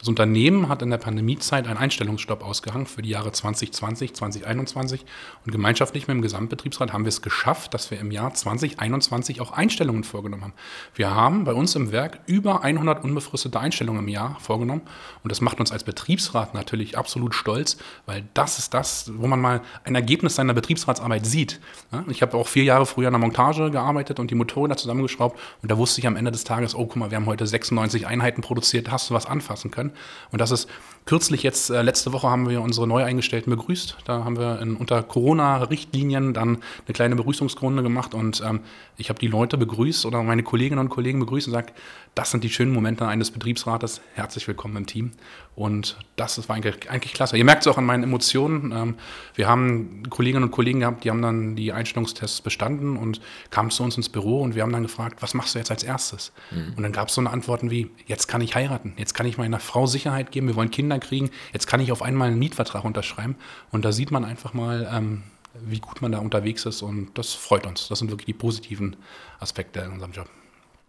[0.00, 5.04] Das Unternehmen hat in der Pandemiezeit einen Einstellungsstopp ausgehangen für die Jahre 2020, 2021
[5.44, 9.52] und gemeinschaftlich mit dem Gesamtbetriebsrat haben wir es geschafft, dass wir im Jahr 2021 auch
[9.52, 10.54] Einstellungen vorgenommen haben.
[10.94, 14.80] Wir haben bei uns im Werk über 100 unbefristete Einstellungen im Jahr vorgenommen
[15.22, 19.38] und das macht uns als Betriebsrat natürlich absolut stolz, weil das ist das, wo man
[19.38, 21.60] mal ein Ergebnis seiner Betriebsratsarbeit sieht.
[22.08, 25.38] Ich habe auch vier Jahre früher in der Montage gearbeitet und die Motoren da zusammengeschraubt
[25.60, 28.06] und da wusste ich am Ende des Tages, oh guck mal, wir haben heute 96
[28.06, 29.89] Einheiten produziert, hast du was anfassen können.
[30.30, 30.68] Und das ist
[31.04, 33.96] kürzlich jetzt, äh, letzte Woche haben wir unsere neu Eingestellten begrüßt.
[34.04, 38.60] Da haben wir in, unter Corona-Richtlinien dann eine kleine Begrüßungsrunde gemacht und ähm,
[38.96, 41.76] ich habe die Leute begrüßt oder meine Kolleginnen und Kollegen begrüßt und gesagt,
[42.14, 44.00] das sind die schönen Momente eines Betriebsrates.
[44.14, 45.12] Herzlich willkommen im Team.
[45.56, 47.36] Und das war eigentlich, eigentlich klasse.
[47.36, 48.72] Ihr merkt es auch an meinen Emotionen.
[48.72, 48.94] Ähm,
[49.34, 53.82] wir haben Kolleginnen und Kollegen gehabt, die haben dann die Einstellungstests bestanden und kamen zu
[53.82, 56.32] uns ins Büro und wir haben dann gefragt, was machst du jetzt als erstes?
[56.50, 56.74] Mhm.
[56.76, 59.38] Und dann gab es so eine Antworten wie, jetzt kann ich heiraten, jetzt kann ich
[59.38, 62.84] meiner Frau Sicherheit geben, wir wollen Kinder kriegen, jetzt kann ich auf einmal einen Mietvertrag
[62.84, 63.36] unterschreiben.
[63.70, 67.34] Und da sieht man einfach mal, ähm, wie gut man da unterwegs ist und das
[67.34, 67.88] freut uns.
[67.88, 68.96] Das sind wirklich die positiven
[69.40, 70.28] Aspekte in unserem Job.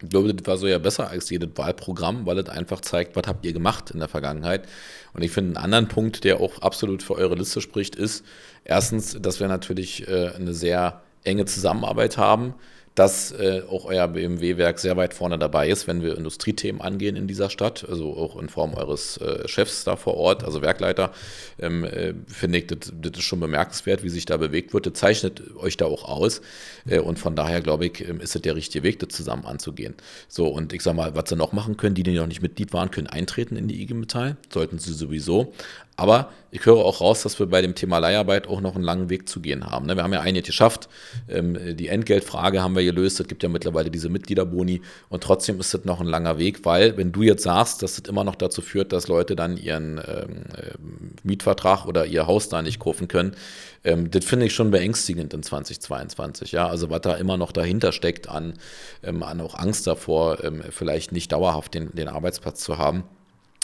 [0.01, 3.23] Ich glaube, das war so ja besser als jedes Wahlprogramm, weil es einfach zeigt, was
[3.27, 4.67] habt ihr gemacht in der Vergangenheit.
[5.13, 8.25] Und ich finde, einen anderen Punkt, der auch absolut für eure Liste spricht, ist
[8.63, 12.55] erstens, dass wir natürlich äh, eine sehr enge Zusammenarbeit haben
[12.95, 17.25] dass äh, auch euer BMW-Werk sehr weit vorne dabei ist, wenn wir Industriethemen angehen in
[17.25, 21.11] dieser Stadt, also auch in Form eures äh, Chefs da vor Ort, also Werkleiter,
[21.59, 24.85] ähm, äh, finde ich, das, das, ist schon bemerkenswert, wie sich da bewegt wird.
[24.87, 26.41] Das zeichnet euch da auch aus
[26.85, 29.95] äh, und von daher, glaube ich, ähm, ist es der richtige Weg, das zusammen anzugehen.
[30.27, 32.73] So, und ich sag mal, was sie noch machen können, die, die noch nicht Mitglied
[32.73, 35.53] waren, können eintreten in die IG Metall, sollten sie sowieso.
[36.01, 39.11] Aber ich höre auch raus, dass wir bei dem Thema Leiharbeit auch noch einen langen
[39.11, 39.85] Weg zu gehen haben.
[39.85, 39.95] Ne?
[39.95, 40.89] Wir haben ja einiges geschafft.
[41.29, 43.19] Ähm, die Entgeltfrage haben wir gelöst.
[43.19, 44.81] Es gibt ja mittlerweile diese Mitgliederboni.
[45.09, 48.09] Und trotzdem ist das noch ein langer Weg, weil wenn du jetzt sagst, dass das
[48.09, 52.63] immer noch dazu führt, dass Leute dann ihren ähm, ähm, Mietvertrag oder ihr Haus da
[52.63, 53.35] nicht kaufen können,
[53.83, 56.51] das finde ich schon beängstigend in 2022.
[56.51, 58.53] Ja, also was da immer noch dahinter steckt an,
[59.01, 60.37] an auch Angst davor,
[60.69, 63.05] vielleicht nicht dauerhaft den, den Arbeitsplatz zu haben.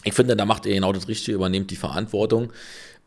[0.04, 2.52] Ich finde, da macht ihr genau das Richtige, übernehmt die Verantwortung.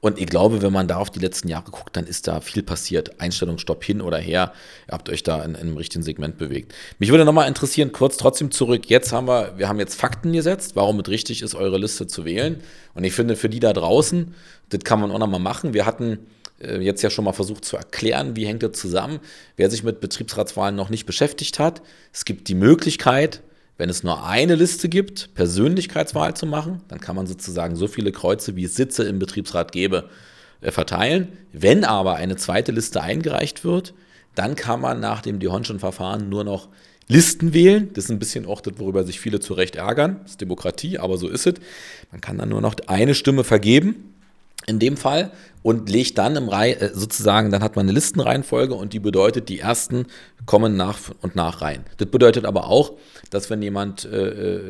[0.01, 2.63] Und ich glaube, wenn man da auf die letzten Jahre guckt, dann ist da viel
[2.63, 3.21] passiert.
[3.21, 4.53] Einstellungsstopp hin oder her.
[4.89, 6.75] Ihr habt euch da in, in einem richtigen Segment bewegt.
[6.99, 8.89] Mich würde nochmal interessieren, kurz trotzdem zurück.
[8.89, 12.25] Jetzt haben wir, wir haben jetzt Fakten gesetzt, warum es richtig ist, eure Liste zu
[12.25, 12.63] wählen.
[12.95, 14.35] Und ich finde, für die da draußen,
[14.71, 15.75] das kann man auch nochmal machen.
[15.75, 16.19] Wir hatten
[16.61, 19.21] äh, jetzt ja schon mal versucht zu erklären, wie hängt das zusammen.
[19.57, 23.43] Wer sich mit Betriebsratswahlen noch nicht beschäftigt hat, es gibt die Möglichkeit,
[23.81, 28.13] wenn es nur eine Liste gibt, Persönlichkeitswahl zu machen, dann kann man sozusagen so viele
[28.13, 30.11] Kreuze, wie es Sitze im Betriebsrat gäbe,
[30.61, 31.29] äh, verteilen.
[31.55, 33.95] Wenn aber eine zweite Liste eingereicht wird,
[34.35, 36.69] dann kann man nach dem Dihonschen Verfahren nur noch
[37.09, 37.89] Listen wählen.
[37.95, 40.21] Das ist ein bisschen auch das, worüber sich viele zu Recht ärgern.
[40.25, 41.55] Das ist Demokratie, aber so ist es.
[42.13, 44.13] Man kann dann nur noch eine Stimme vergeben
[44.71, 45.31] in dem Fall
[45.63, 49.49] und legt dann im Reihe, äh, sozusagen, dann hat man eine Listenreihenfolge und die bedeutet,
[49.49, 50.07] die ersten
[50.47, 51.85] kommen nach und nach rein.
[51.99, 52.93] Das bedeutet aber auch,
[53.31, 54.29] dass wenn jemand äh,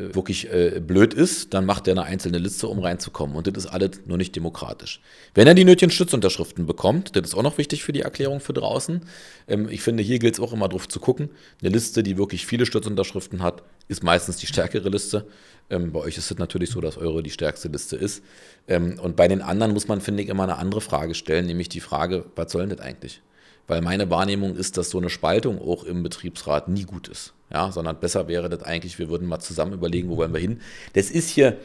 [0.09, 3.35] äh, wirklich äh, blöd ist, dann macht er eine einzelne Liste, um reinzukommen.
[3.35, 4.99] Und das ist alles nur nicht demokratisch.
[5.33, 8.53] Wenn er die nötigen Stützunterschriften bekommt, das ist auch noch wichtig für die Erklärung für
[8.53, 9.01] draußen.
[9.47, 11.29] Ähm, ich finde, hier gilt es auch immer drauf zu gucken.
[11.61, 15.25] Eine Liste, die wirklich viele Stützunterschriften hat, ist meistens die stärkere Liste.
[15.71, 18.23] Ähm, bei euch ist es natürlich so, dass eure die stärkste Liste ist.
[18.67, 21.69] Ähm, und bei den anderen muss man, finde ich, immer eine andere Frage stellen, nämlich
[21.69, 23.21] die Frage, was soll denn das eigentlich?
[23.67, 27.33] Weil meine Wahrnehmung ist, dass so eine Spaltung auch im Betriebsrat nie gut ist.
[27.51, 30.61] Ja, sondern besser wäre das eigentlich, wir würden mal zusammen überlegen, wo wollen wir hin.
[30.93, 31.57] Das ist hier,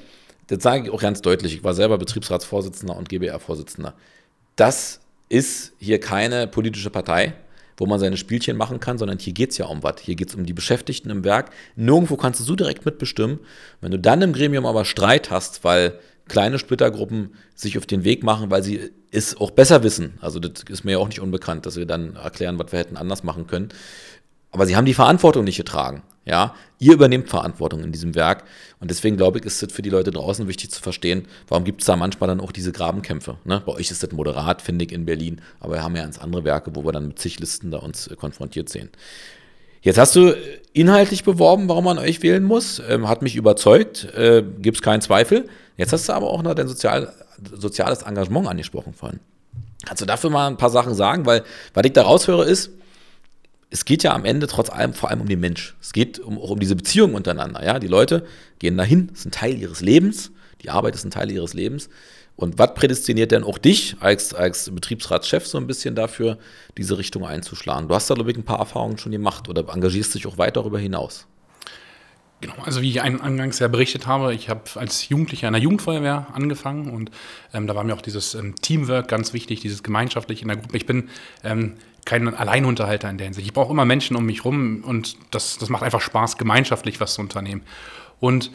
[0.46, 3.94] das sage ich auch ganz deutlich, ich war selber Betriebsratsvorsitzender und GBR-Vorsitzender.
[4.56, 7.34] Das ist hier keine politische Partei,
[7.76, 9.96] wo man seine Spielchen machen kann, sondern hier geht es ja um was.
[10.00, 11.50] Hier geht es um die Beschäftigten im Werk.
[11.76, 13.40] Nirgendwo kannst du so direkt mitbestimmen.
[13.80, 18.22] Wenn du dann im Gremium aber Streit hast, weil kleine Splittergruppen sich auf den Weg
[18.22, 20.14] machen, weil sie es auch besser wissen.
[20.20, 22.96] Also das ist mir ja auch nicht unbekannt, dass wir dann erklären, was wir hätten
[22.96, 23.68] anders machen können.
[24.56, 26.02] Aber sie haben die Verantwortung nicht getragen.
[26.24, 28.44] Ja, ihr übernehmt Verantwortung in diesem Werk.
[28.80, 31.82] Und deswegen glaube ich, ist es für die Leute draußen wichtig zu verstehen, warum gibt
[31.82, 33.36] es da manchmal dann auch diese Grabenkämpfe.
[33.44, 33.62] Ne?
[33.66, 36.44] Bei euch ist das moderat, finde ich, in Berlin, aber wir haben ja ganz andere
[36.44, 38.88] Werke, wo wir dann mit zig Listen da uns äh, konfrontiert sehen.
[39.82, 40.34] Jetzt hast du
[40.72, 42.80] inhaltlich beworben, warum man euch wählen muss.
[42.88, 45.50] Ähm, hat mich überzeugt, äh, gibt es keinen Zweifel.
[45.76, 47.12] Jetzt hast du aber auch noch dein Sozial,
[47.52, 49.20] soziales Engagement angesprochen vorhin.
[49.84, 51.26] Kannst du dafür mal ein paar Sachen sagen?
[51.26, 52.70] Weil, was ich da raushöre, ist,
[53.70, 55.76] es geht ja am Ende trotz allem vor allem um den Mensch.
[55.80, 57.64] Es geht um, auch um diese Beziehungen untereinander.
[57.64, 57.78] Ja?
[57.78, 58.26] Die Leute
[58.58, 60.30] gehen dahin, ein Teil ihres Lebens.
[60.62, 61.88] Die Arbeit ist ein Teil ihres Lebens.
[62.36, 66.38] Und was prädestiniert denn auch dich als, als Betriebsratschef so ein bisschen dafür,
[66.76, 67.88] diese Richtung einzuschlagen?
[67.88, 70.56] Du hast da, glaube ich, ein paar Erfahrungen schon gemacht oder engagierst dich auch weit
[70.56, 71.26] darüber hinaus.
[72.42, 76.26] Genau, also wie ich eingangs ja berichtet habe, ich habe als Jugendlicher in der Jugendfeuerwehr
[76.34, 77.10] angefangen und
[77.54, 80.76] ähm, da war mir auch dieses ähm, Teamwork ganz wichtig, dieses gemeinschaftliche in der Gruppe.
[80.76, 81.08] Ich bin
[81.42, 83.46] ähm, kein Alleinunterhalter in der Hinsicht.
[83.46, 87.14] Ich brauche immer Menschen um mich rum und das, das macht einfach Spaß, gemeinschaftlich was
[87.14, 87.62] zu unternehmen.
[88.20, 88.50] Und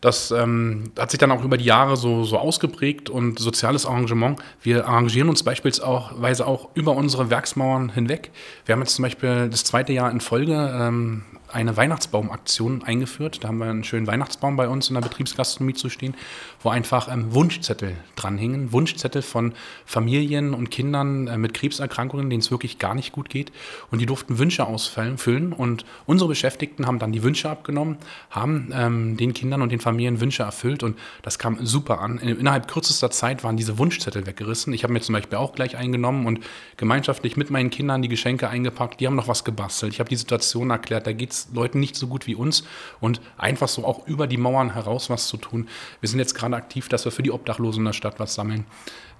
[0.00, 4.38] das ähm, hat sich dann auch über die Jahre so, so ausgeprägt und soziales Arrangement.
[4.62, 8.30] Wir arrangieren uns beispielsweise auch über unsere Werksmauern hinweg.
[8.66, 11.22] Wir haben jetzt zum Beispiel das zweite Jahr in Folge ähm,
[11.54, 13.42] eine Weihnachtsbaumaktion eingeführt.
[13.42, 16.14] Da haben wir einen schönen Weihnachtsbaum bei uns in der Betriebsgastronomie zu stehen,
[16.62, 18.72] wo einfach ähm, Wunschzettel dranhingen.
[18.72, 19.52] Wunschzettel von
[19.86, 23.52] Familien und Kindern äh, mit Krebserkrankungen, denen es wirklich gar nicht gut geht.
[23.90, 25.52] Und die durften Wünsche ausfüllen.
[25.52, 27.98] Und unsere Beschäftigten haben dann die Wünsche abgenommen,
[28.30, 30.82] haben ähm, den Kindern und den Familien Wünsche erfüllt.
[30.82, 32.18] Und das kam super an.
[32.18, 34.72] Innerhalb kürzester Zeit waren diese Wunschzettel weggerissen.
[34.72, 36.40] Ich habe mir zum Beispiel auch gleich eingenommen und
[36.76, 39.00] gemeinschaftlich mit meinen Kindern die Geschenke eingepackt.
[39.00, 39.92] Die haben noch was gebastelt.
[39.92, 42.64] Ich habe die Situation erklärt, da geht es Leuten nicht so gut wie uns
[43.00, 45.68] und einfach so auch über die Mauern heraus was zu tun.
[46.00, 48.66] Wir sind jetzt gerade aktiv, dass wir für die Obdachlosen in der Stadt was sammeln.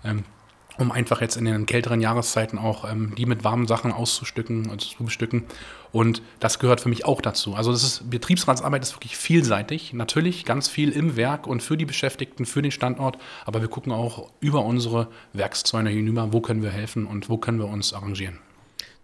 [0.05, 0.25] Ähm,
[0.79, 4.81] um einfach jetzt in den kälteren Jahreszeiten auch ähm, die mit warmen Sachen auszustücken und
[4.81, 5.45] zu bestücken.
[5.93, 7.55] Und das gehört für mich auch dazu.
[7.55, 9.93] Also das ist, Betriebsratsarbeit ist wirklich vielseitig.
[9.93, 13.19] Natürlich ganz viel im Werk und für die Beschäftigten, für den Standort.
[13.45, 17.59] Aber wir gucken auch über unsere Werkszäune hinüber, wo können wir helfen und wo können
[17.59, 18.41] wir uns arrangieren.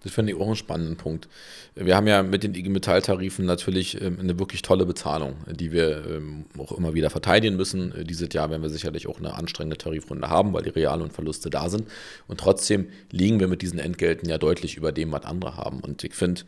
[0.03, 1.29] Das finde ich auch einen spannenden Punkt.
[1.75, 6.05] Wir haben ja mit den IG Metall-Tarifen natürlich ähm, eine wirklich tolle Bezahlung, die wir
[6.07, 7.93] ähm, auch immer wieder verteidigen müssen.
[7.95, 11.13] Äh, dieses Jahr werden wir sicherlich auch eine anstrengende Tarifrunde haben, weil die Real- und
[11.13, 11.85] Verluste da sind.
[12.29, 15.81] Und trotzdem liegen wir mit diesen Entgelten ja deutlich über dem, was andere haben.
[15.81, 16.43] Und ich finde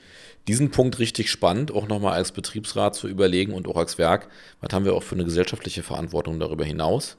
[0.48, 4.28] diesen Punkt richtig spannend, auch nochmal als Betriebsrat zu überlegen und auch als Werk,
[4.60, 7.16] was haben wir auch für eine gesellschaftliche Verantwortung darüber hinaus.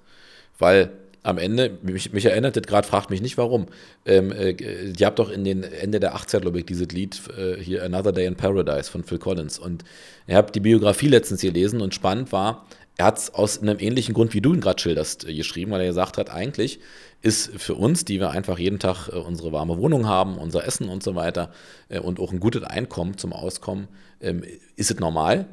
[0.57, 0.91] Weil
[1.23, 3.67] am Ende, mich, mich erinnert das gerade, fragt mich nicht warum.
[4.05, 7.59] Ähm, äh, ihr habt doch in den Ende der 80er, glaube ich, dieses Lied äh,
[7.59, 9.57] hier Another Day in Paradise von Phil Collins.
[9.57, 9.83] Und
[10.27, 14.13] ihr habt die Biografie letztens gelesen und spannend war, er hat es aus einem ähnlichen
[14.13, 16.79] Grund, wie du ihn gerade schilderst, äh, geschrieben, weil er gesagt hat, eigentlich
[17.21, 20.89] ist für uns, die wir einfach jeden Tag äh, unsere warme Wohnung haben, unser Essen
[20.89, 21.51] und so weiter
[21.89, 23.87] äh, und auch ein gutes Einkommen zum Auskommen,
[24.21, 24.43] ähm,
[24.75, 25.47] ist es normal,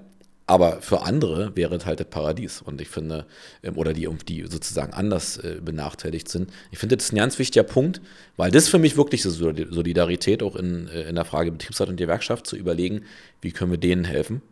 [0.51, 2.61] aber für andere wäre es halt das Paradies.
[2.61, 3.25] Und ich finde,
[3.63, 6.51] ähm, oder die, die sozusagen anders äh, benachteiligt sind.
[6.73, 8.01] Ich finde, das ist ein ganz wichtiger Punkt,
[8.37, 11.97] weil das für mich wirklich so Solidarität auch in, äh, in der Frage Betriebsrat und
[11.97, 13.05] Gewerkschaft zu überlegen,
[13.41, 14.43] wie können wir denen helfen.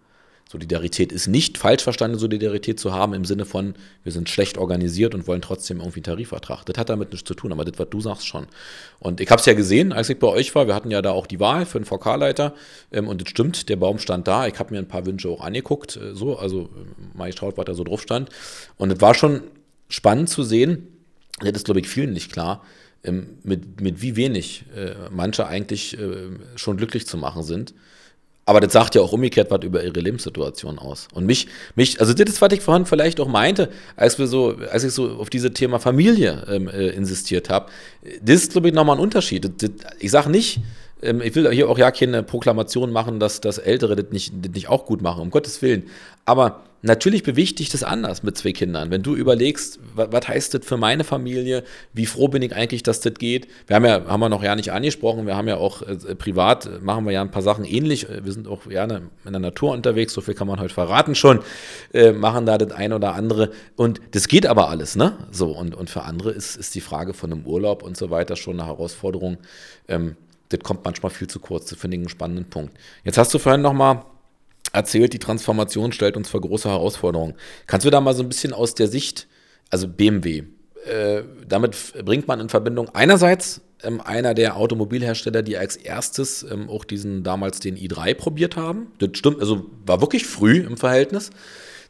[0.49, 5.15] Solidarität ist nicht falsch verstandene Solidarität zu haben im Sinne von, wir sind schlecht organisiert
[5.15, 6.65] und wollen trotzdem irgendwie einen Tarifvertrag.
[6.65, 8.47] Das hat damit nichts zu tun, aber das, was du sagst, schon.
[8.99, 11.11] Und ich habe es ja gesehen, als ich bei euch war, wir hatten ja da
[11.11, 12.55] auch die Wahl für einen VK-Leiter
[12.93, 14.47] ähm, und das stimmt, der Baum stand da.
[14.47, 17.75] Ich habe mir ein paar Wünsche auch angeguckt, äh, so, also äh, Magistraut, was da
[17.75, 18.31] so drauf stand.
[18.79, 19.43] Und es war schon
[19.91, 20.89] spannend zu sehen,
[21.41, 22.65] das ist, glaube ich, vielen nicht klar,
[23.05, 27.75] ähm, mit, mit wie wenig äh, manche eigentlich äh, schon glücklich zu machen sind.
[28.49, 31.07] Aber das sagt ja auch umgekehrt was über ihre Lebenssituation aus.
[31.13, 34.57] Und mich, mich, also das ist, was ich vorhin vielleicht auch meinte, als wir so,
[34.73, 37.67] als ich so auf dieses Thema Familie ähm, äh, insistiert habe.
[38.23, 39.45] Das ist, glaube ich, nochmal ein Unterschied.
[39.45, 40.61] Das, das, ich sage nicht,
[41.03, 44.53] ähm, ich will hier auch ja keine Proklamation machen, dass, dass Ältere das nicht, das
[44.53, 45.83] nicht auch gut machen, um Gottes Willen.
[46.25, 48.91] Aber natürlich bewegt dich das anders mit zwei Kindern.
[48.91, 53.01] Wenn du überlegst, was, heißt das für meine Familie, wie froh bin ich eigentlich, dass
[53.01, 53.49] das geht.
[53.67, 56.67] Wir haben ja, haben wir noch ja nicht angesprochen, wir haben ja auch äh, privat,
[56.67, 58.07] äh, machen wir ja ein paar Sachen ähnlich.
[58.09, 61.41] Wir sind auch gerne in der Natur unterwegs, so viel kann man heute verraten schon,
[61.93, 63.51] äh, machen da das ein oder andere.
[63.77, 65.17] Und das geht aber alles, ne?
[65.31, 68.37] So, und, und für andere ist, ist die Frage von einem Urlaub und so weiter
[68.37, 69.39] schon eine Herausforderung.
[69.89, 70.17] Ähm,
[70.49, 71.67] das kommt manchmal viel zu kurz.
[71.67, 72.75] Das finde ich einen spannenden Punkt.
[73.05, 74.03] Jetzt hast du vorhin nochmal
[74.73, 77.35] erzählt, die Transformation stellt uns vor große Herausforderungen.
[77.67, 79.27] Kannst du da mal so ein bisschen aus der Sicht,
[79.71, 80.45] also BMW,
[80.85, 86.69] äh, damit bringt man in Verbindung einerseits ähm, einer der Automobilhersteller, die als erstes ähm,
[86.69, 88.89] auch diesen damals den i3 probiert haben.
[88.99, 91.31] Das stimmt, also war wirklich früh im Verhältnis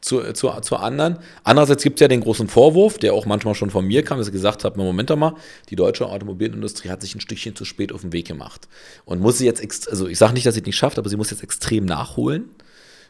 [0.01, 1.19] zu, zu, zu anderen.
[1.45, 4.29] Andererseits gibt es ja den großen Vorwurf, der auch manchmal schon von mir kam, dass
[4.29, 5.35] ich gesagt habe, Moment mal,
[5.71, 8.69] die deutsche Automobilindustrie hat sich ein Stückchen zu spät auf den Weg gemacht
[9.05, 11.17] und muss sie jetzt, also ich sage nicht, dass sie es nicht schafft, aber sie
[11.17, 12.51] muss jetzt extrem nachholen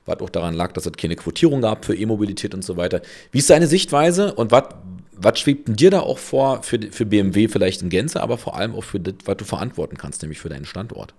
[0.08, 3.02] was auch daran lag, dass es keine Quotierung gab für E-Mobilität und so weiter.
[3.30, 7.82] Wie ist deine Sichtweise und was, schwebt dir da auch vor für, für BMW vielleicht
[7.82, 10.64] in Gänze, aber vor allem auch für das, was du verantworten kannst, nämlich für deinen
[10.64, 11.14] Standort?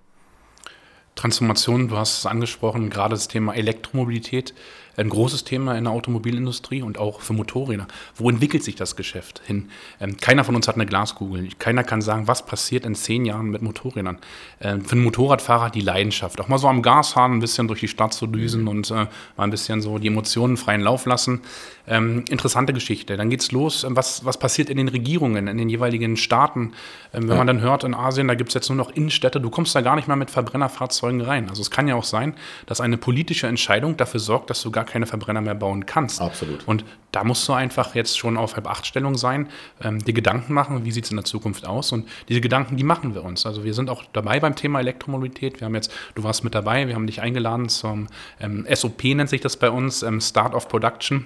[1.15, 4.53] Transformation, du hast es angesprochen, gerade das Thema Elektromobilität
[4.99, 7.87] ein großes Thema in der Automobilindustrie und auch für Motorräder.
[8.15, 9.69] Wo entwickelt sich das Geschäft hin?
[9.99, 11.49] Ähm, keiner von uns hat eine Glaskugel.
[11.57, 14.17] Keiner kann sagen, was passiert in zehn Jahren mit Motorrädern.
[14.61, 16.39] Ähm, für einen Motorradfahrer die Leidenschaft.
[16.41, 18.93] Auch mal so am Gas fahren, ein bisschen durch die Stadt zu düsen und äh,
[18.93, 21.41] mal ein bisschen so die Emotionen freien Lauf lassen.
[21.87, 23.17] Ähm, interessante Geschichte.
[23.17, 23.83] Dann geht's los.
[23.83, 26.73] Ähm, was, was passiert in den Regierungen, in den jeweiligen Staaten?
[27.13, 27.35] Ähm, wenn ja.
[27.37, 29.81] man dann hört, in Asien, da gibt es jetzt nur noch Innenstädte, du kommst da
[29.81, 31.49] gar nicht mehr mit Verbrennerfahrzeugen rein.
[31.49, 32.35] Also es kann ja auch sein,
[32.67, 36.21] dass eine politische Entscheidung dafür sorgt, dass du gar keine Verbrenner mehr bauen kannst.
[36.21, 36.67] Absolut.
[36.67, 39.47] Und da musst du einfach jetzt schon auf Halb-Acht-Stellung sein,
[39.81, 41.91] ähm, dir Gedanken machen, wie sieht es in der Zukunft aus.
[41.91, 43.45] Und diese Gedanken, die machen wir uns.
[43.45, 45.61] Also wir sind auch dabei beim Thema Elektromobilität.
[45.61, 48.07] Wir haben jetzt, du warst mit dabei, wir haben dich eingeladen zum
[48.39, 51.25] ähm, SOP, nennt sich das bei uns, ähm, Start of Production.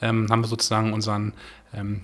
[0.00, 1.32] Ähm, haben wir sozusagen unseren
[1.72, 2.02] ähm,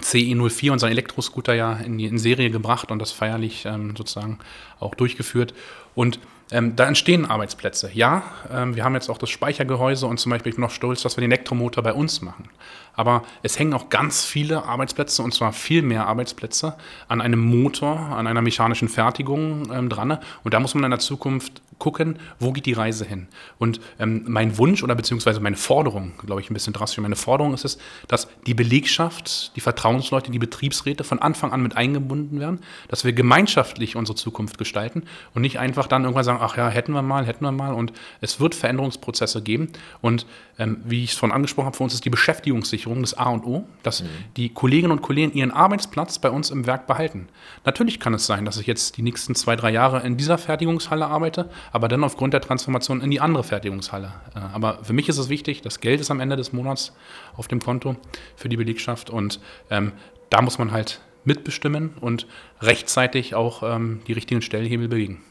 [0.00, 4.38] CE04, unseren Elektroscooter ja in, in, Serie gebracht und das feierlich ähm, sozusagen
[4.80, 5.52] auch durchgeführt.
[5.94, 6.18] Und
[6.52, 7.90] ähm, da entstehen Arbeitsplätze.
[7.94, 11.02] Ja, ähm, wir haben jetzt auch das Speichergehäuse und zum Beispiel ich bin noch stolz,
[11.02, 12.48] dass wir den Elektromotor bei uns machen.
[12.94, 16.74] Aber es hängen auch ganz viele Arbeitsplätze und zwar viel mehr Arbeitsplätze
[17.08, 20.18] an einem Motor, an einer mechanischen Fertigung ähm, dran.
[20.44, 23.26] Und da muss man in der Zukunft gucken, wo geht die Reise hin.
[23.58, 27.54] Und ähm, mein Wunsch oder beziehungsweise meine Forderung, glaube ich, ein bisschen drastisch, meine Forderung
[27.54, 32.60] ist es, dass die Belegschaft, die Vertrauensleute, die Betriebsräte von Anfang an mit eingebunden werden,
[32.86, 35.02] dass wir gemeinschaftlich unsere Zukunft gestalten
[35.34, 37.74] und nicht einfach dann irgendwann sagen, ach ja, hätten wir mal, hätten wir mal.
[37.74, 39.72] Und es wird Veränderungsprozesse geben.
[40.00, 40.24] Und
[40.58, 43.44] ähm, wie ich es vorhin angesprochen habe, für uns ist die Beschäftigungssicherung das A und
[43.44, 44.08] O, dass mhm.
[44.36, 47.28] die Kolleginnen und Kollegen ihren Arbeitsplatz bei uns im Werk behalten.
[47.64, 51.06] Natürlich kann es sein, dass ich jetzt die nächsten zwei, drei Jahre in dieser Fertigungshalle
[51.06, 54.12] arbeite, aber dann aufgrund der Transformation in die andere Fertigungshalle.
[54.34, 56.92] Äh, aber für mich ist es wichtig, das Geld ist am Ende des Monats
[57.36, 57.96] auf dem Konto
[58.36, 59.92] für die Belegschaft und ähm,
[60.30, 62.26] da muss man halt mitbestimmen und
[62.60, 65.22] rechtzeitig auch ähm, die richtigen Stellhebel bewegen.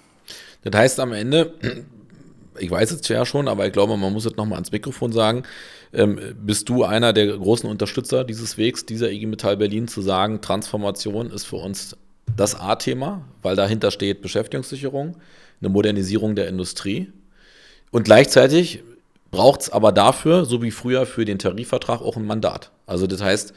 [0.64, 1.54] Das heißt am Ende,
[2.60, 5.44] ich weiß es ja schon, aber ich glaube, man muss es nochmal ans Mikrofon sagen,
[5.94, 10.42] ähm, bist du einer der großen Unterstützer dieses Wegs, dieser IG Metall Berlin, zu sagen,
[10.42, 11.96] Transformation ist für uns
[12.36, 15.18] das A-Thema, weil dahinter steht Beschäftigungssicherung,
[15.60, 17.12] eine Modernisierung der Industrie
[17.92, 18.84] und gleichzeitig
[19.32, 22.72] braucht es aber dafür, so wie früher für den Tarifvertrag, auch ein Mandat.
[22.86, 23.54] Also das heißt,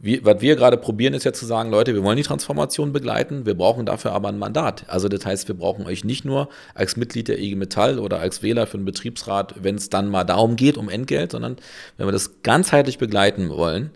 [0.00, 3.46] wie, was wir gerade probieren, ist ja zu sagen, Leute, wir wollen die Transformation begleiten,
[3.46, 4.84] wir brauchen dafür aber ein Mandat.
[4.86, 8.42] Also das heißt, wir brauchen euch nicht nur als Mitglied der IG Metall oder als
[8.42, 11.56] Wähler für den Betriebsrat, wenn es dann mal darum geht, um Entgelt, sondern
[11.96, 13.90] wenn wir das ganzheitlich begleiten wollen,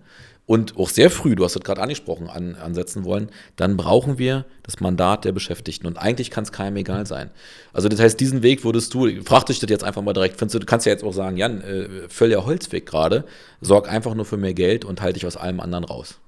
[0.44, 4.44] und auch sehr früh, du hast es gerade angesprochen, an, ansetzen wollen, dann brauchen wir
[4.64, 5.86] das Mandat der Beschäftigten.
[5.86, 7.30] Und eigentlich kann es keinem egal sein.
[7.72, 10.56] Also das heißt, diesen Weg würdest du, frag dich das jetzt einfach mal direkt, findest
[10.56, 13.24] du, du kannst ja jetzt auch sagen, Jan, äh, völliger Holzweg gerade,
[13.60, 16.18] sorg einfach nur für mehr Geld und halte dich aus allem anderen raus.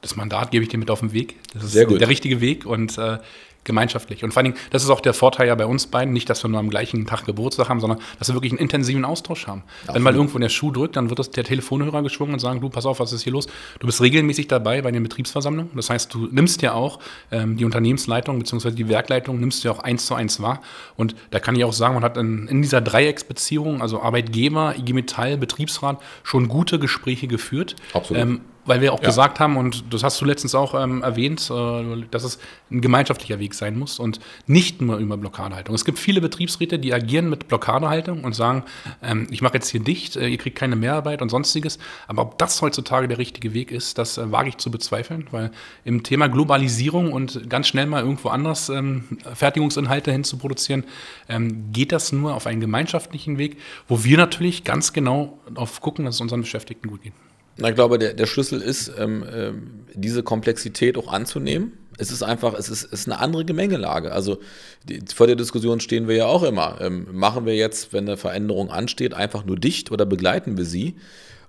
[0.00, 1.36] Das Mandat gebe ich dir mit auf den Weg.
[1.52, 3.18] Das ist der richtige Weg und äh,
[3.64, 4.24] gemeinschaftlich.
[4.24, 6.42] Und vor allen Dingen, das ist auch der Vorteil ja bei uns beiden, nicht, dass
[6.42, 9.62] wir nur am gleichen Tag Geburtstag haben, sondern dass wir wirklich einen intensiven Austausch haben.
[9.80, 9.94] Absolut.
[9.94, 12.70] Wenn mal irgendwo der Schuh drückt, dann wird das der Telefonhörer geschwungen und sagen, du,
[12.70, 13.46] pass auf, was ist hier los?
[13.78, 15.72] Du bist regelmäßig dabei bei den Betriebsversammlungen.
[15.74, 18.70] Das heißt, du nimmst ja auch ähm, die Unternehmensleitung bzw.
[18.70, 20.60] die Werkleitung, nimmst ja auch eins zu eins wahr.
[20.96, 24.92] Und da kann ich auch sagen, man hat in, in dieser Dreiecksbeziehung, also Arbeitgeber, IG
[24.94, 27.76] Metall, Betriebsrat, schon gute Gespräche geführt.
[27.92, 28.22] Absolut.
[28.22, 29.06] Ähm, weil wir auch ja.
[29.06, 32.38] gesagt haben, und das hast du letztens auch ähm, erwähnt, äh, dass es
[32.70, 35.74] ein gemeinschaftlicher Weg sein muss und nicht nur über Blockadehaltung.
[35.74, 38.64] Es gibt viele Betriebsräte, die agieren mit Blockadehaltung und sagen,
[39.02, 41.78] ähm, ich mache jetzt hier dicht, äh, ihr kriegt keine Mehrarbeit und sonstiges.
[42.06, 45.50] Aber ob das heutzutage der richtige Weg ist, das äh, wage ich zu bezweifeln, weil
[45.84, 50.84] im Thema Globalisierung und ganz schnell mal irgendwo anders ähm, Fertigungsinhalte hinzuproduzieren,
[51.28, 56.04] ähm, geht das nur auf einen gemeinschaftlichen Weg, wo wir natürlich ganz genau darauf gucken,
[56.04, 57.14] dass es unseren Beschäftigten gut geht.
[57.60, 61.72] Na, ich glaube, der, der Schlüssel ist, ähm, ähm, diese Komplexität auch anzunehmen.
[61.98, 64.12] Es ist einfach, es ist, ist eine andere Gemengelage.
[64.12, 64.38] Also
[64.84, 66.78] die, vor der Diskussion stehen wir ja auch immer.
[66.80, 70.96] Ähm, machen wir jetzt, wenn eine Veränderung ansteht, einfach nur dicht oder begleiten wir sie?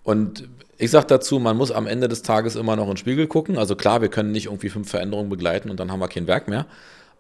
[0.04, 3.28] Und ich sage dazu, man muss am Ende des Tages immer noch in den Spiegel
[3.28, 3.58] gucken.
[3.58, 6.48] Also klar, wir können nicht irgendwie fünf Veränderungen begleiten und dann haben wir kein Werk
[6.48, 6.66] mehr.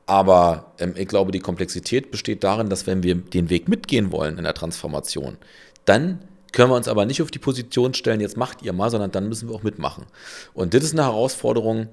[0.05, 4.37] Aber ähm, ich glaube, die Komplexität besteht darin, dass wenn wir den Weg mitgehen wollen
[4.37, 5.37] in der Transformation,
[5.85, 6.19] dann
[6.51, 9.27] können wir uns aber nicht auf die Position stellen, jetzt macht ihr mal, sondern dann
[9.29, 10.05] müssen wir auch mitmachen.
[10.53, 11.87] Und das ist eine Herausforderung,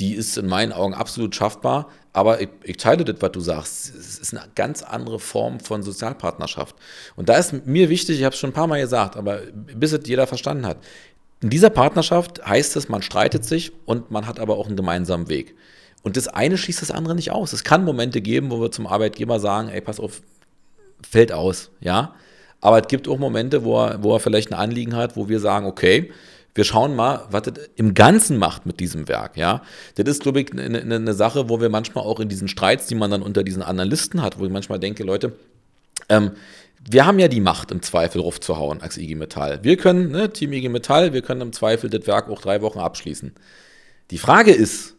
[0.00, 3.94] die ist in meinen Augen absolut schaffbar, aber ich, ich, teile das, was du sagst.
[3.94, 6.76] Es ist eine ganz andere Form von Sozialpartnerschaft.
[7.16, 9.92] Und da ist mir wichtig, ich habe es schon ein paar Mal gesagt, aber bis
[9.92, 10.78] es jeder verstanden hat,
[11.40, 15.28] in dieser Partnerschaft heißt es, man streitet sich und man hat aber auch einen gemeinsamen
[15.28, 15.56] Weg.
[16.02, 17.52] Und das eine schließt das andere nicht aus.
[17.52, 20.22] Es kann Momente geben, wo wir zum Arbeitgeber sagen, ey, pass auf,
[21.08, 22.14] fällt aus, ja.
[22.62, 25.40] Aber es gibt auch Momente, wo er, wo er vielleicht ein Anliegen hat, wo wir
[25.40, 26.10] sagen, okay,
[26.54, 29.36] wir schauen mal, was das im Ganzen macht mit diesem Werk.
[29.36, 29.62] Ja,
[29.96, 32.94] das ist, glaube ich, eine, eine Sache, wo wir manchmal auch in diesen Streits, die
[32.94, 35.32] man dann unter diesen Analysten hat, wo ich manchmal denke, Leute,
[36.08, 36.32] ähm,
[36.88, 39.60] wir haben ja die Macht, im Zweifel raufzuhauen als IG Metall.
[39.62, 42.78] Wir können, ne, Team IG Metall, wir können im Zweifel das Werk auch drei Wochen
[42.78, 43.32] abschließen.
[44.10, 44.94] Die Frage ist,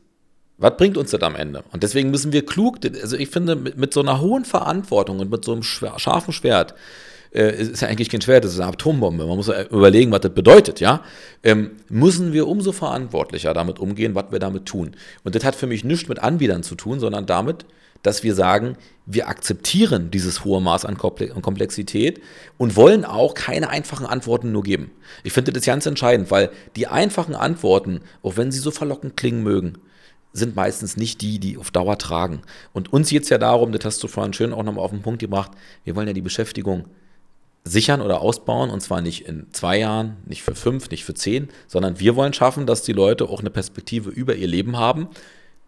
[0.57, 1.63] was bringt uns das am Ende?
[1.71, 5.29] Und deswegen müssen wir klug, also ich finde, mit, mit so einer hohen Verantwortung und
[5.29, 6.73] mit so einem scharfen Schwert,
[7.33, 9.25] äh, ist ja eigentlich kein Schwert, das ist eine Atombombe.
[9.25, 11.03] Man muss überlegen, was das bedeutet, ja.
[11.43, 14.91] Ähm, müssen wir umso verantwortlicher damit umgehen, was wir damit tun.
[15.23, 17.65] Und das hat für mich nichts mit Anbietern zu tun, sondern damit,
[18.03, 22.21] dass wir sagen, wir akzeptieren dieses hohe Maß an Komplexität
[22.57, 24.91] und wollen auch keine einfachen Antworten nur geben.
[25.23, 29.41] Ich finde das ganz entscheidend, weil die einfachen Antworten, auch wenn sie so verlockend klingen
[29.41, 29.77] mögen,
[30.33, 32.41] sind meistens nicht die, die auf Dauer tragen.
[32.73, 35.01] Und uns geht es ja darum, das hast du vorhin schön auch nochmal auf den
[35.01, 35.51] Punkt gebracht,
[35.83, 36.85] wir wollen ja die Beschäftigung
[37.63, 41.49] sichern oder ausbauen und zwar nicht in zwei Jahren, nicht für fünf, nicht für zehn,
[41.67, 45.07] sondern wir wollen schaffen, dass die Leute auch eine Perspektive über ihr Leben haben.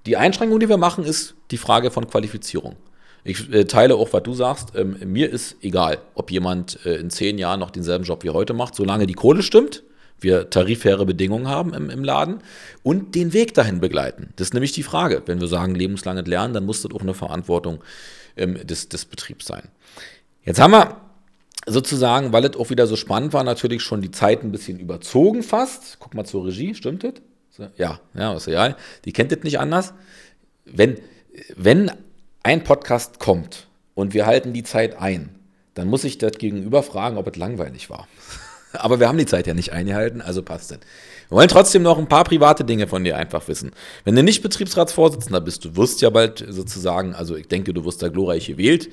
[0.06, 2.76] Die Einschränkung, die wir machen, ist die Frage von Qualifizierung.
[3.24, 4.74] Ich äh, teile auch, was du sagst.
[4.76, 8.54] Ähm, mir ist egal, ob jemand äh, in zehn Jahren noch denselben Job wie heute
[8.54, 9.84] macht, solange die Kohle stimmt,
[10.20, 12.40] wir tarifäre Bedingungen haben im, im Laden
[12.84, 14.30] und den Weg dahin begleiten.
[14.36, 15.24] Das ist nämlich die Frage.
[15.26, 17.84] Wenn wir sagen lebenslanges Lernen, dann muss das auch eine Verantwortung
[18.38, 19.70] ähm, des, des Betriebs sein.
[20.44, 21.05] Jetzt haben wir
[21.66, 25.44] sozusagen, weil es auch wieder so spannend war, natürlich schon die Zeit ein bisschen überzogen
[25.44, 25.98] fast.
[26.00, 27.14] Guck mal zur Regie, stimmt das?
[27.78, 28.76] Ja, ja, ist egal.
[29.06, 29.94] Die kennt das nicht anders.
[30.66, 30.98] Wenn,
[31.56, 31.92] wenn
[32.44, 35.30] ein Podcast kommt und wir halten die Zeit ein,
[35.74, 38.08] dann muss ich das Gegenüber fragen, ob es langweilig war.
[38.74, 40.80] Aber wir haben die Zeit ja nicht eingehalten, also passt das.
[41.30, 43.72] Wir wollen trotzdem noch ein paar private Dinge von dir einfach wissen.
[44.04, 48.04] Wenn du nicht Betriebsratsvorsitzender bist, du wirst ja bald sozusagen, also ich denke, du wirst
[48.04, 48.90] da glorreich gewählt.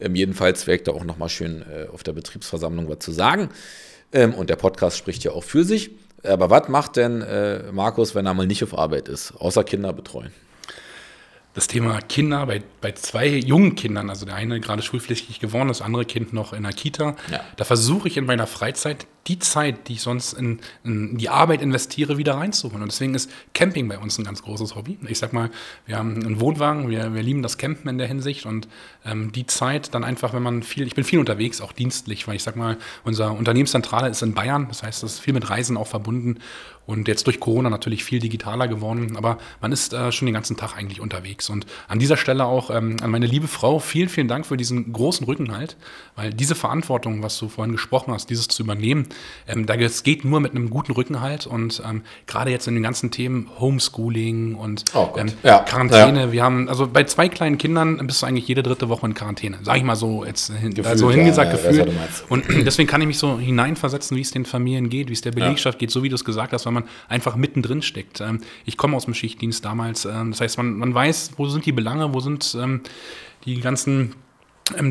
[0.00, 3.50] Ähm, jedenfalls wäre da auch nochmal schön äh, auf der Betriebsversammlung was zu sagen.
[4.12, 5.90] Ähm, und der Podcast spricht ja auch für sich.
[6.22, 9.92] Aber was macht denn äh, Markus, wenn er mal nicht auf Arbeit ist, außer Kinder
[9.92, 10.32] betreuen?
[11.54, 15.82] Das Thema Kinder bei, bei zwei jungen Kindern, also der eine gerade schulpflichtig geworden, das
[15.82, 17.40] andere Kind noch in der Kita, ja.
[17.56, 21.62] da versuche ich in meiner Freizeit die Zeit, die ich sonst in, in, die Arbeit
[21.62, 22.82] investiere, wieder reinzuholen.
[22.82, 24.98] Und deswegen ist Camping bei uns ein ganz großes Hobby.
[25.08, 25.50] Ich sag mal,
[25.86, 28.68] wir haben einen Wohnwagen, wir, wir lieben das Campen in der Hinsicht und
[29.04, 32.36] ähm, die Zeit dann einfach, wenn man viel, ich bin viel unterwegs, auch dienstlich, weil
[32.36, 35.76] ich sag mal, unsere Unternehmenszentrale ist in Bayern, das heißt, das ist viel mit Reisen
[35.76, 36.40] auch verbunden
[36.86, 40.56] und jetzt durch Corona natürlich viel digitaler geworden, aber man ist äh, schon den ganzen
[40.56, 41.48] Tag eigentlich unterwegs.
[41.48, 44.92] Und an dieser Stelle auch ähm, an meine liebe Frau, vielen, vielen Dank für diesen
[44.92, 45.76] großen Rückenhalt,
[46.16, 49.08] weil diese Verantwortung, was du vorhin gesprochen hast, dieses zu übernehmen,
[49.48, 52.82] ähm, da es geht nur mit einem guten Rückenhalt und ähm, gerade jetzt in den
[52.82, 55.60] ganzen Themen Homeschooling und oh ähm, ja.
[55.60, 56.32] Quarantäne, ja.
[56.32, 59.58] wir haben, also bei zwei kleinen Kindern bist du eigentlich jede dritte Woche in Quarantäne,
[59.62, 61.92] sage ich mal so jetzt gefühlt, also hingesagt, ja, gefühlt.
[62.28, 65.32] Und deswegen kann ich mich so hineinversetzen, wie es den Familien geht, wie es der
[65.32, 68.20] Belegschaft geht, so wie du es gesagt hast, weil man einfach mittendrin steckt.
[68.20, 71.64] Ähm, ich komme aus dem Schichtdienst damals, ähm, das heißt, man, man weiß, wo sind
[71.66, 72.82] die Belange, wo sind ähm,
[73.44, 74.14] die ganzen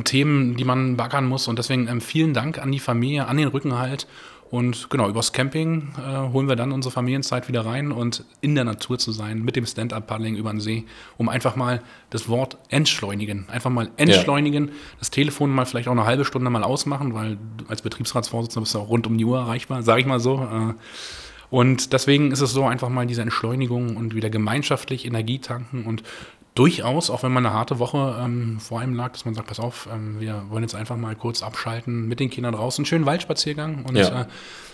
[0.04, 1.48] Themen, die man baggern muss.
[1.48, 4.06] Und deswegen vielen Dank an die Familie, an den Rückenhalt.
[4.54, 8.66] Und genau, übers Camping äh, holen wir dann unsere Familienzeit wieder rein und in der
[8.66, 10.86] Natur zu sein, mit dem Stand-Up-Paddling über den See,
[11.18, 11.82] um einfach mal
[12.12, 14.74] das Wort entschleunigen, einfach mal entschleunigen, ja.
[15.00, 18.80] das Telefon mal vielleicht auch eine halbe Stunde mal ausmachen, weil als Betriebsratsvorsitzender bist du
[18.80, 20.36] auch rund um die Uhr erreichbar, sage ich mal so.
[20.44, 20.74] Äh,
[21.54, 26.02] und deswegen ist es so einfach mal diese Entschleunigung und wieder gemeinschaftlich Energie tanken und
[26.56, 29.60] durchaus, auch wenn man eine harte Woche ähm, vor einem lag, dass man sagt, pass
[29.60, 33.06] auf, ähm, wir wollen jetzt einfach mal kurz abschalten mit den Kindern draußen, einen schönen
[33.06, 34.22] Waldspaziergang und ja.
[34.22, 34.26] äh,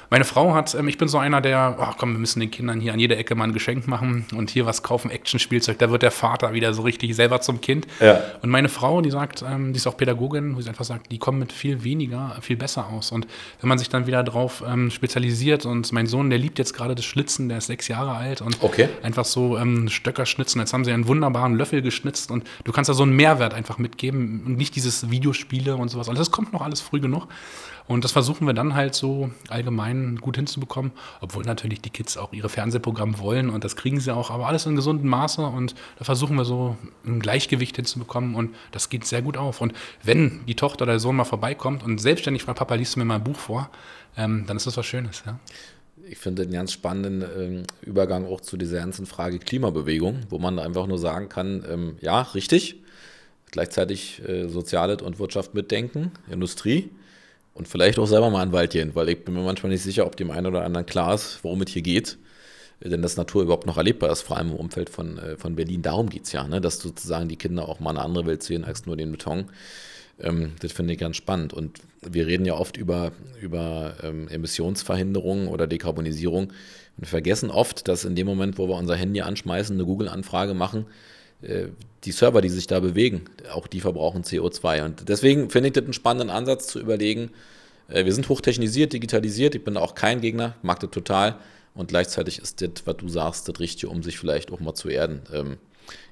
[0.09, 2.79] meine Frau hat, ähm, ich bin so einer, der, ach komm, wir müssen den Kindern
[2.79, 5.77] hier an jeder Ecke mal ein Geschenk machen und hier was kaufen, Action-Spielzeug.
[5.77, 7.87] Da wird der Vater wieder so richtig selber zum Kind.
[7.99, 8.21] Ja.
[8.41, 11.19] Und meine Frau, die sagt, ähm, die ist auch Pädagogin, wo sie einfach sagt, die
[11.19, 13.11] kommen mit viel weniger, viel besser aus.
[13.11, 13.27] Und
[13.61, 16.95] wenn man sich dann wieder drauf ähm, spezialisiert und mein Sohn, der liebt jetzt gerade
[16.95, 18.89] das Schlitzen, der ist sechs Jahre alt und okay.
[19.03, 20.59] einfach so ähm, Stöcker schnitzen.
[20.59, 23.77] Jetzt haben sie einen wunderbaren Löffel geschnitzt und du kannst da so einen Mehrwert einfach
[23.77, 26.09] mitgeben und nicht dieses Videospiele und sowas.
[26.09, 27.27] Also das kommt noch alles früh genug.
[27.89, 32.33] Und das versuchen wir dann halt so allgemein gut hinzubekommen, obwohl natürlich die Kids auch
[32.33, 36.05] ihre Fernsehprogramme wollen und das kriegen sie auch, aber alles in gesundem Maße und da
[36.05, 39.59] versuchen wir so ein Gleichgewicht hinzubekommen und das geht sehr gut auf.
[39.59, 39.73] Und
[40.03, 43.05] wenn die Tochter oder der Sohn mal vorbeikommt und selbstständig fragt, Papa, liest du mir
[43.05, 43.71] mal ein Buch vor,
[44.15, 45.39] ähm, dann ist das was Schönes, ja.
[46.07, 50.59] Ich finde einen ganz spannenden ähm, Übergang auch zu dieser ganzen Frage Klimabewegung, wo man
[50.59, 52.83] einfach nur sagen kann, ähm, ja, richtig,
[53.49, 56.91] gleichzeitig äh, Soziales und Wirtschaft mitdenken, Industrie
[57.59, 60.05] und vielleicht auch selber mal in Wald gehen, weil ich bin mir manchmal nicht sicher,
[60.05, 62.17] ob dem einen oder anderen klar ist, worum es hier geht.
[62.81, 65.81] Denn das Natur überhaupt noch erlebbar ist, vor allem im Umfeld von, äh, von Berlin.
[65.81, 66.61] Darum geht es ja, ne?
[66.61, 69.49] dass sozusagen die Kinder auch mal eine andere Welt sehen als nur den Beton.
[70.21, 71.53] Ähm, das finde ich ganz spannend.
[71.53, 76.53] Und wir reden ja oft über, über ähm, Emissionsverhinderung oder Dekarbonisierung
[76.97, 80.85] und vergessen oft, dass in dem Moment, wo wir unser Handy anschmeißen, eine Google-Anfrage machen,
[80.85, 84.83] äh, die Server, die sich da bewegen, auch die verbrauchen CO2.
[84.83, 87.31] Und deswegen finde ich das einen spannenden Ansatz zu überlegen,
[87.89, 91.37] äh, wir sind hochtechnisiert, digitalisiert, ich bin auch kein Gegner, mag das total.
[91.75, 94.89] Und gleichzeitig ist das, was du sagst, das Richtige, um sich vielleicht auch mal zu
[94.89, 95.21] erden.
[95.33, 95.57] Ähm,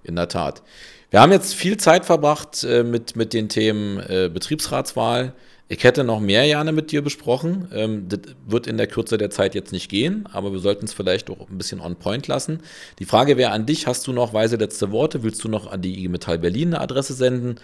[0.03, 0.63] in der Tat.
[1.11, 3.97] Wir haben jetzt viel Zeit verbracht äh, mit, mit den Themen
[4.33, 5.33] Betriebsratswahl,
[5.69, 7.67] ich hätte noch mehr gerne mit dir besprochen.
[7.73, 10.93] Ähm, das wird in der Kürze der Zeit jetzt nicht gehen, aber wir sollten es
[10.93, 12.61] vielleicht auch ein bisschen on point lassen.
[12.99, 15.23] Die Frage wäre an dich: Hast du noch weise letzte Worte?
[15.23, 17.55] Willst du noch an die IG Metall Berlin eine Adresse senden?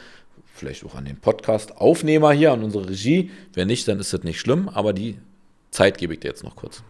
[0.53, 3.31] Vielleicht auch an den Podcast-Aufnehmer hier, an unsere Regie.
[3.53, 5.17] Wenn nicht, dann ist das nicht schlimm, aber die
[5.71, 6.83] Zeit gebe ich dir jetzt noch kurz.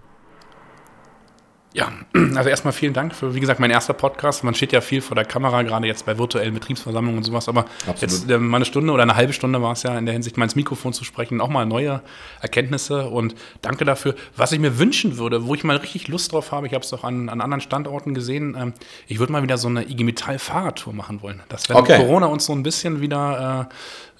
[1.74, 1.92] Ja,
[2.36, 4.44] also erstmal vielen Dank für, wie gesagt, mein erster Podcast.
[4.44, 7.66] Man steht ja viel vor der Kamera, gerade jetzt bei virtuellen Betriebsversammlungen und sowas, aber
[7.88, 8.02] Absolut.
[8.02, 10.38] jetzt äh, mal eine Stunde oder eine halbe Stunde war es ja in der Hinsicht,
[10.38, 12.02] mal ins Mikrofon zu sprechen, auch mal neue
[12.42, 14.14] Erkenntnisse und danke dafür.
[14.38, 16.94] Was ich mir wünschen würde, wo ich mal richtig Lust drauf habe, ich habe es
[16.94, 18.74] auch an, an anderen Standorten gesehen, ähm,
[19.08, 21.42] ich würde mal wieder so eine IG Metall Fahrradtour machen wollen.
[21.50, 21.98] Dass wenn okay.
[21.98, 23.74] Corona uns so ein bisschen wieder äh,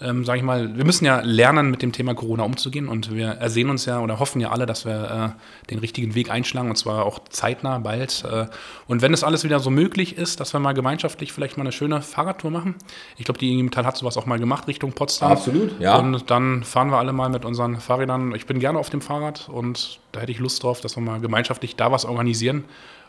[0.04, 3.28] ähm, sage ich mal, wir müssen ja lernen, mit dem Thema Corona umzugehen und wir
[3.30, 6.76] ersehen uns ja oder hoffen ja alle, dass wir äh, den richtigen Weg einschlagen und
[6.76, 8.24] zwar auch zeitnah bald.
[8.30, 8.48] Äh,
[8.88, 11.72] und wenn es alles wieder so möglich ist, dass wir mal gemeinschaftlich vielleicht mal eine
[11.72, 12.76] schöne Fahrradtour machen.
[13.18, 15.32] Ich glaube, die IG Metall hat sowas auch mal gemacht Richtung Potsdam.
[15.32, 15.98] Absolut, ja.
[15.98, 18.36] Und dann fahren wir alle mal mit unseren Fahrrädern.
[18.36, 21.20] Ich bin gerne auf dem Fahrrad und da hätte ich Lust drauf, dass wir mal
[21.20, 22.66] gemeinschaftlich da was organisieren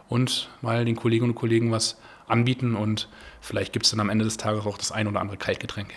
[0.09, 3.09] und mal den Kolleginnen und Kollegen was anbieten und
[3.41, 5.93] vielleicht gibt es dann am Ende des Tages auch das ein oder andere Kaltgetränk.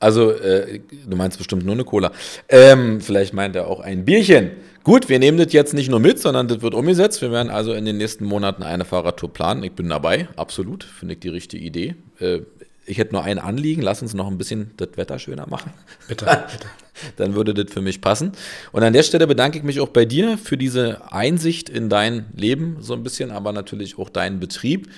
[0.00, 2.12] Also, äh, du meinst bestimmt nur eine Cola.
[2.48, 4.52] Ähm, vielleicht meint er auch ein Bierchen.
[4.84, 7.20] Gut, wir nehmen das jetzt nicht nur mit, sondern das wird umgesetzt.
[7.20, 9.62] Wir werden also in den nächsten Monaten eine Fahrradtour planen.
[9.62, 10.84] Ich bin dabei, absolut.
[10.84, 11.96] Finde ich die richtige Idee.
[12.20, 12.40] Äh,
[12.86, 13.82] ich hätte nur ein Anliegen.
[13.82, 15.72] Lass uns noch ein bisschen das Wetter schöner machen.
[16.08, 16.68] Bitte, bitte.
[17.16, 18.32] Dann würde das für mich passen.
[18.72, 22.26] Und an der Stelle bedanke ich mich auch bei dir für diese Einsicht in dein
[22.34, 24.88] Leben so ein bisschen, aber natürlich auch deinen Betrieb.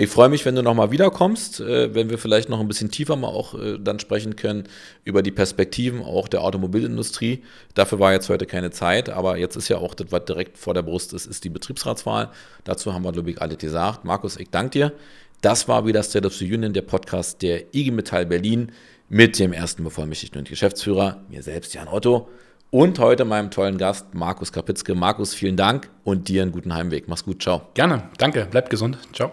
[0.00, 3.16] Ich freue mich, wenn du nochmal wiederkommst, äh, wenn wir vielleicht noch ein bisschen tiefer
[3.16, 4.62] mal auch äh, dann sprechen können
[5.02, 7.42] über die Perspektiven auch der Automobilindustrie.
[7.74, 10.72] Dafür war jetzt heute keine Zeit, aber jetzt ist ja auch das, was direkt vor
[10.72, 12.30] der Brust ist, ist die Betriebsratswahl.
[12.62, 14.04] Dazu haben wir, glaube ich, alle gesagt.
[14.04, 14.92] Markus, ich danke dir.
[15.40, 18.70] Das war wieder State of the Union, der Podcast der IG Metall Berlin
[19.08, 22.28] mit dem ersten Bevollmächtigten und Geschäftsführer, mir selbst, Jan Otto,
[22.70, 24.94] und heute meinem tollen Gast, Markus Kapitzke.
[24.94, 27.08] Markus, vielen Dank und dir einen guten Heimweg.
[27.08, 27.62] Mach's gut, ciao.
[27.74, 29.32] Gerne, danke, bleibt gesund, ciao.